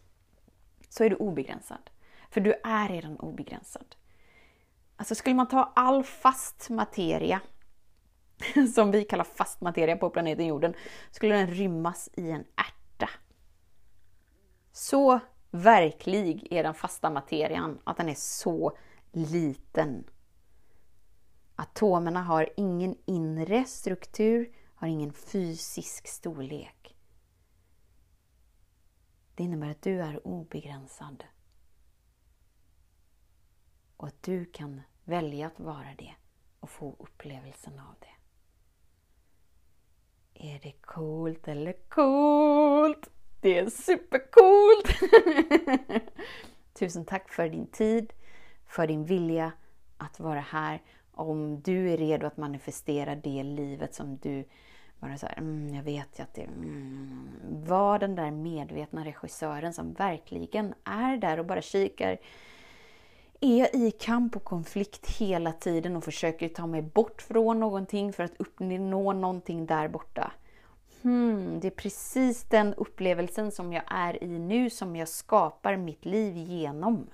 Så 0.89 1.03
är 1.03 1.09
du 1.09 1.15
obegränsad. 1.15 1.89
För 2.31 2.41
du 2.41 2.53
är 2.63 2.89
redan 2.89 3.19
obegränsad. 3.19 3.95
Alltså 4.95 5.15
skulle 5.15 5.35
man 5.35 5.47
ta 5.47 5.71
all 5.75 6.03
fast 6.03 6.69
materia, 6.69 7.41
som 8.75 8.91
vi 8.91 9.03
kallar 9.03 9.23
fast 9.23 9.61
materia 9.61 9.95
på 9.95 10.09
planeten 10.09 10.45
jorden, 10.45 10.73
skulle 11.11 11.35
den 11.35 11.47
rymmas 11.47 12.09
i 12.13 12.31
en 12.31 12.45
ärta. 12.55 13.09
Så 14.71 15.19
verklig 15.51 16.47
är 16.51 16.63
den 16.63 16.73
fasta 16.73 17.09
materian, 17.09 17.79
att 17.83 17.97
den 17.97 18.09
är 18.09 18.15
så 18.15 18.77
liten. 19.11 20.03
Atomerna 21.55 22.23
har 22.23 22.49
ingen 22.57 22.95
inre 23.05 23.65
struktur, 23.65 24.55
har 24.75 24.87
ingen 24.87 25.13
fysisk 25.13 26.07
storlek. 26.07 26.95
Det 29.35 29.43
innebär 29.43 29.69
att 29.69 29.81
du 29.81 30.01
är 30.01 30.27
obegränsad 30.27 31.23
och 33.97 34.07
att 34.07 34.23
du 34.23 34.45
kan 34.45 34.81
välja 35.03 35.47
att 35.47 35.59
vara 35.59 35.95
det 35.97 36.15
och 36.59 36.69
få 36.69 36.95
upplevelsen 36.99 37.79
av 37.79 37.95
det. 37.99 38.18
Är 40.41 40.59
det 40.63 40.71
coolt 40.81 41.47
eller 41.47 41.73
coolt? 41.89 43.09
Det 43.41 43.57
är 43.57 43.69
supercoolt! 43.69 44.87
Tusen 46.79 47.05
tack 47.05 47.33
för 47.33 47.49
din 47.49 47.67
tid, 47.67 48.13
för 48.67 48.87
din 48.87 49.05
vilja 49.05 49.51
att 49.97 50.19
vara 50.19 50.39
här. 50.39 50.81
Om 51.11 51.61
du 51.61 51.89
är 51.89 51.97
redo 51.97 52.27
att 52.27 52.37
manifestera 52.37 53.15
det 53.15 53.43
livet 53.43 53.93
som 53.93 54.17
du 54.17 54.45
bara 54.99 55.17
så 55.17 55.25
här, 55.25 55.37
mm, 55.37 55.75
jag 55.75 55.83
vet 55.83 56.19
ju 56.19 56.23
att 56.23 56.33
det... 56.33 56.43
Mm, 56.43 57.29
var 57.67 57.99
den 57.99 58.15
där 58.15 58.31
medvetna 58.31 59.05
regissören 59.05 59.73
som 59.73 59.93
verkligen 59.93 60.73
är 60.83 61.17
där 61.17 61.39
och 61.39 61.45
bara 61.45 61.61
kikar 61.61 62.17
är 63.39 63.75
i 63.75 63.91
kamp 63.91 64.35
och 64.35 64.43
konflikt 64.43 65.09
hela 65.09 65.51
tiden 65.51 65.95
och 65.95 66.03
försöker 66.03 66.49
ta 66.49 66.67
mig 66.67 66.81
bort 66.81 67.21
från 67.21 67.59
någonting 67.59 68.13
för 68.13 68.23
att 68.23 68.37
uppnå 68.37 69.13
någonting 69.13 69.65
där 69.65 69.87
borta. 69.87 70.31
Hmm, 71.01 71.59
det 71.59 71.67
är 71.67 71.71
precis 71.71 72.43
den 72.43 72.73
upplevelsen 72.73 73.51
som 73.51 73.73
jag 73.73 73.83
är 73.87 74.23
i 74.23 74.39
nu 74.39 74.69
som 74.69 74.95
jag 74.95 75.07
skapar 75.07 75.77
mitt 75.77 76.05
liv 76.05 76.37
genom. 76.37 77.09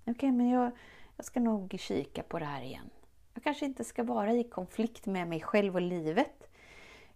Okej, 0.00 0.12
okay, 0.12 0.32
men 0.32 0.48
jag, 0.48 0.70
jag 1.16 1.24
ska 1.24 1.40
nog 1.40 1.76
kika 1.78 2.22
på 2.22 2.38
det 2.38 2.44
här 2.44 2.62
igen. 2.62 2.90
Jag 3.34 3.44
kanske 3.44 3.66
inte 3.66 3.84
ska 3.84 4.02
vara 4.02 4.32
i 4.32 4.44
konflikt 4.44 5.06
med 5.06 5.28
mig 5.28 5.40
själv 5.40 5.74
och 5.74 5.82
livet. 5.82 6.50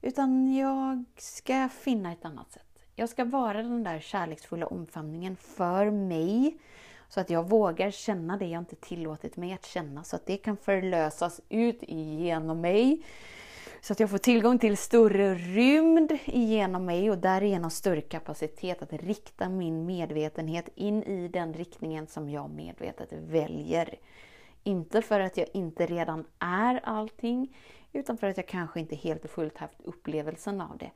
Utan 0.00 0.54
jag 0.54 1.04
ska 1.16 1.68
finna 1.68 2.12
ett 2.12 2.24
annat 2.24 2.52
sätt. 2.52 2.84
Jag 2.94 3.08
ska 3.08 3.24
vara 3.24 3.62
den 3.62 3.84
där 3.84 4.00
kärleksfulla 4.00 4.66
omfamningen 4.66 5.36
för 5.36 5.90
mig 5.90 6.58
så 7.14 7.20
att 7.20 7.30
jag 7.30 7.48
vågar 7.48 7.90
känna 7.90 8.36
det 8.36 8.46
jag 8.46 8.60
inte 8.60 8.76
tillåtit 8.76 9.36
mig 9.36 9.52
att 9.52 9.64
känna, 9.64 10.04
så 10.04 10.16
att 10.16 10.26
det 10.26 10.36
kan 10.36 10.56
förlösas 10.56 11.40
ut 11.48 11.82
genom 11.88 12.60
mig. 12.60 13.02
Så 13.80 13.92
att 13.92 14.00
jag 14.00 14.10
får 14.10 14.18
tillgång 14.18 14.58
till 14.58 14.76
större 14.76 15.34
rymd 15.34 16.18
genom 16.24 16.84
mig 16.84 17.10
och 17.10 17.18
därigenom 17.18 17.70
större 17.70 18.00
kapacitet 18.00 18.82
att 18.82 18.92
rikta 18.92 19.48
min 19.48 19.86
medvetenhet 19.86 20.68
in 20.74 21.02
i 21.02 21.28
den 21.28 21.54
riktningen 21.54 22.06
som 22.06 22.30
jag 22.30 22.50
medvetet 22.50 23.12
väljer. 23.12 23.94
Inte 24.62 25.02
för 25.02 25.20
att 25.20 25.36
jag 25.36 25.46
inte 25.52 25.86
redan 25.86 26.24
är 26.38 26.80
allting, 26.84 27.56
utan 27.92 28.18
för 28.18 28.26
att 28.26 28.36
jag 28.36 28.48
kanske 28.48 28.80
inte 28.80 28.96
helt 28.96 29.24
och 29.24 29.30
fullt 29.30 29.58
haft 29.58 29.80
upplevelsen 29.80 30.60
av 30.60 30.78
det. 30.78 30.90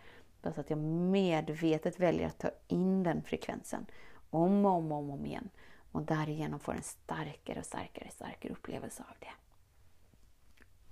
Så 0.55 0.61
att 0.61 0.71
jag 0.71 0.79
medvetet 0.79 2.01
väljer 2.01 2.27
att 2.27 2.39
ta 2.39 2.51
in 2.69 3.03
den 3.03 3.23
frekvensen 3.23 3.87
om 4.31 4.65
och 4.65 4.73
om, 4.73 4.93
om, 4.93 5.11
om 5.11 5.27
igen 5.27 5.49
och 5.97 6.03
därigenom 6.03 6.61
får 6.61 6.73
en 6.73 6.83
starkare 6.83 7.59
och 7.59 7.67
starkare, 7.67 8.11
starkare 8.11 8.53
upplevelse 8.53 9.05
av 9.09 9.17
det. 9.21 9.33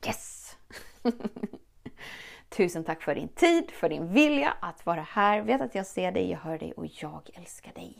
Yes! 0.08 0.56
Tusen 2.48 2.84
tack 2.84 3.02
för 3.02 3.14
din 3.14 3.28
tid, 3.28 3.70
för 3.70 3.88
din 3.88 4.12
vilja 4.12 4.56
att 4.60 4.86
vara 4.86 5.02
här. 5.02 5.40
Vet 5.40 5.60
att 5.60 5.74
jag 5.74 5.86
ser 5.86 6.12
dig, 6.12 6.30
jag 6.30 6.38
hör 6.38 6.58
dig 6.58 6.72
och 6.72 6.86
jag 6.86 7.30
älskar 7.34 7.72
dig. 7.72 7.98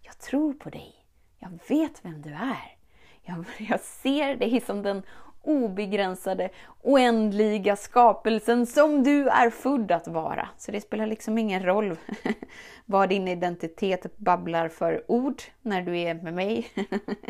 Jag 0.00 0.18
tror 0.18 0.54
på 0.54 0.70
dig. 0.70 1.06
Jag 1.38 1.58
vet 1.68 2.04
vem 2.04 2.22
du 2.22 2.30
är. 2.30 2.76
Jag, 3.22 3.44
jag 3.58 3.80
ser 3.80 4.36
dig 4.36 4.60
som 4.60 4.82
den 4.82 5.02
obegränsade, 5.44 6.50
oändliga 6.82 7.76
skapelsen 7.76 8.66
som 8.66 9.02
du 9.02 9.28
är 9.28 9.50
född 9.50 9.92
att 9.92 10.08
vara. 10.08 10.48
Så 10.58 10.72
det 10.72 10.80
spelar 10.80 11.06
liksom 11.06 11.38
ingen 11.38 11.62
roll 11.62 11.96
vad 12.86 13.08
din 13.08 13.28
identitet 13.28 14.16
babblar 14.16 14.68
för 14.68 15.04
ord 15.10 15.42
när 15.62 15.82
du 15.82 15.98
är 15.98 16.14
med 16.14 16.34
mig. 16.34 16.68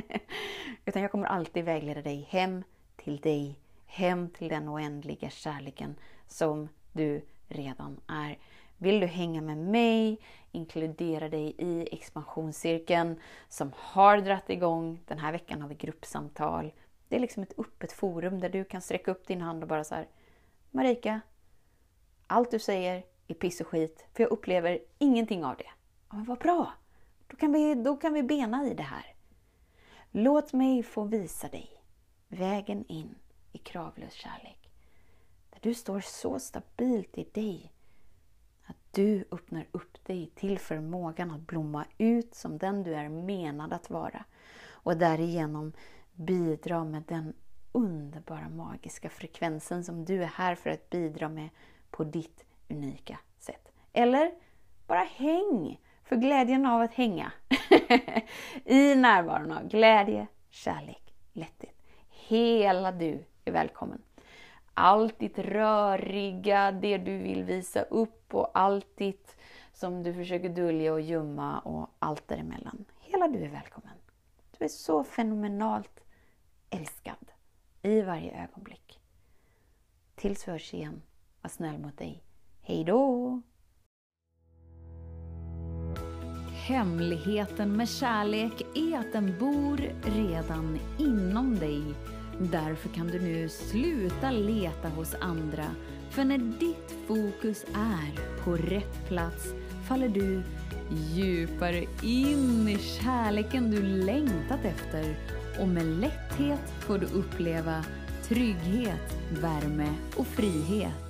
Utan 0.85 1.03
jag 1.03 1.11
kommer 1.11 1.27
alltid 1.27 1.65
vägleda 1.65 2.03
dig 2.03 2.29
hem 2.31 2.63
till 2.97 3.17
dig, 3.17 3.59
hem 3.87 4.31
till 4.31 4.49
den 4.49 4.69
oändliga 4.69 5.31
kärleken 5.31 5.95
som 6.29 6.69
du 6.93 7.23
redan 7.49 8.01
är. 8.07 8.39
Vill 8.79 9.01
du 9.01 9.07
hänga 9.07 9.41
med 9.41 9.59
mig, 9.59 10.19
inkludera 10.53 11.29
dig 11.29 11.55
i 11.59 11.89
expansionscirkeln 11.93 13.21
som 13.49 13.73
har 13.77 14.19
dratt 14.19 14.51
igång. 14.51 15.01
Den 15.07 15.19
här 15.19 15.33
veckan 15.33 15.63
har 15.63 15.69
vi 15.69 15.75
gruppsamtal. 15.75 16.73
Det 17.15 17.19
är 17.19 17.21
liksom 17.21 17.43
ett 17.43 17.59
öppet 17.59 17.93
forum 17.93 18.41
där 18.41 18.49
du 18.49 18.65
kan 18.65 18.81
sträcka 18.81 19.11
upp 19.11 19.27
din 19.27 19.41
hand 19.41 19.63
och 19.63 19.69
bara 19.69 19.85
så 19.85 19.95
här, 19.95 20.09
Marika, 20.71 21.21
allt 22.27 22.51
du 22.51 22.59
säger 22.59 23.05
är 23.27 23.35
piss 23.35 23.61
och 23.61 23.67
skit, 23.67 24.07
för 24.15 24.23
jag 24.23 24.33
upplever 24.33 24.79
ingenting 24.99 25.45
av 25.45 25.57
det. 25.57 25.71
Ja, 26.11 26.17
men 26.17 26.25
vad 26.25 26.39
bra! 26.39 26.73
Då 27.27 27.37
kan, 27.37 27.53
vi, 27.53 27.75
då 27.75 27.97
kan 27.97 28.13
vi 28.13 28.23
bena 28.23 28.67
i 28.67 28.75
det 28.75 28.83
här. 28.83 29.15
Låt 30.11 30.53
mig 30.53 30.83
få 30.83 31.05
visa 31.05 31.49
dig 31.49 31.83
vägen 32.29 32.85
in 32.89 33.15
i 33.53 33.59
kravlös 33.59 34.13
kärlek. 34.13 34.71
Där 35.51 35.59
du 35.63 35.75
står 35.75 36.01
så 36.01 36.39
stabilt 36.39 37.19
i 37.19 37.25
dig 37.33 37.73
att 38.65 38.77
du 38.91 39.25
öppnar 39.31 39.67
upp 39.73 40.05
dig 40.05 40.31
till 40.35 40.59
förmågan 40.59 41.31
att 41.31 41.41
blomma 41.41 41.85
ut 41.99 42.35
som 42.35 42.59
den 42.59 42.83
du 42.83 42.95
är 42.95 43.09
menad 43.09 43.73
att 43.73 43.91
vara 43.91 44.25
och 44.71 44.97
därigenom 44.97 45.73
bidra 46.15 46.85
med 46.85 47.03
den 47.03 47.35
underbara 47.73 48.49
magiska 48.49 49.11
frekvensen 49.11 49.85
som 49.85 50.05
du 50.05 50.23
är 50.23 50.27
här 50.27 50.55
för 50.55 50.71
att 50.71 50.91
bidra 50.91 51.29
med 51.29 51.49
på 51.91 52.05
ditt 52.05 52.45
unika 52.69 53.19
sätt. 53.39 53.73
Eller 53.93 54.33
bara 54.87 55.05
häng 55.05 55.81
för 56.05 56.17
glädjen 56.17 56.67
av 56.67 56.81
att 56.81 56.95
hänga. 56.95 57.33
I 58.65 58.95
närvaron 58.95 59.53
av 59.53 59.69
glädje, 59.69 60.27
kärlek, 60.51 61.15
lätthet. 61.33 61.75
Hela 62.11 62.93
du 62.93 63.25
är 63.45 63.53
välkommen. 63.53 64.03
Allt 64.75 65.19
ditt 65.19 65.39
röriga, 65.39 66.73
det 66.73 66.99
du 66.99 67.19
vill 67.19 67.45
visa 67.45 67.83
upp 67.83 68.35
och 68.35 68.51
allt 68.55 68.97
ditt 68.97 69.37
som 69.73 70.03
du 70.03 70.15
försöker 70.15 70.49
dölja 70.49 70.93
och 70.93 71.01
gömma 71.01 71.59
och 71.59 71.91
allt 71.99 72.29
däremellan. 72.29 72.85
Hela 73.01 73.29
du 73.29 73.39
är 73.39 73.49
välkommen. 73.49 73.93
Du 74.59 74.65
är 74.65 74.69
så 74.69 75.05
fenomenalt 75.05 76.04
älskad 76.71 77.31
i 77.83 78.03
varje 78.03 78.43
ögonblick. 78.43 79.01
Tills 80.15 80.49
vi 80.49 80.53
hörs 80.53 80.75
igen, 80.75 81.03
var 81.43 81.51
snäll 81.51 81.79
mot 81.79 81.99
dig. 81.99 82.23
Hej 82.63 82.85
då! 82.85 83.43
Hemligheten 86.67 87.77
med 87.77 87.89
kärlek 87.89 88.63
är 88.75 88.99
att 88.99 89.13
den 89.13 89.39
bor 89.39 89.77
redan 90.03 90.79
inom 90.99 91.59
dig. 91.59 91.83
Därför 92.41 92.89
kan 92.89 93.07
du 93.07 93.21
nu 93.21 93.49
sluta 93.49 94.31
leta 94.31 94.89
hos 94.89 95.15
andra. 95.15 95.67
För 96.11 96.25
när 96.25 96.39
ditt 96.39 96.95
fokus 97.07 97.65
är 97.75 98.43
på 98.45 98.57
rätt 98.57 99.09
plats 99.09 99.55
faller 99.89 100.09
du 100.09 100.43
djupare 101.15 101.85
in 102.03 102.69
i 102.69 102.79
kärleken 102.79 103.71
du 103.71 103.83
längtat 103.83 104.65
efter 104.65 105.17
och 105.61 105.69
med 105.69 105.87
lätthet 105.87 106.73
får 106.81 106.99
du 106.99 107.07
uppleva 107.07 107.85
trygghet, 108.29 109.17
värme 109.31 109.89
och 110.17 110.27
frihet. 110.27 111.04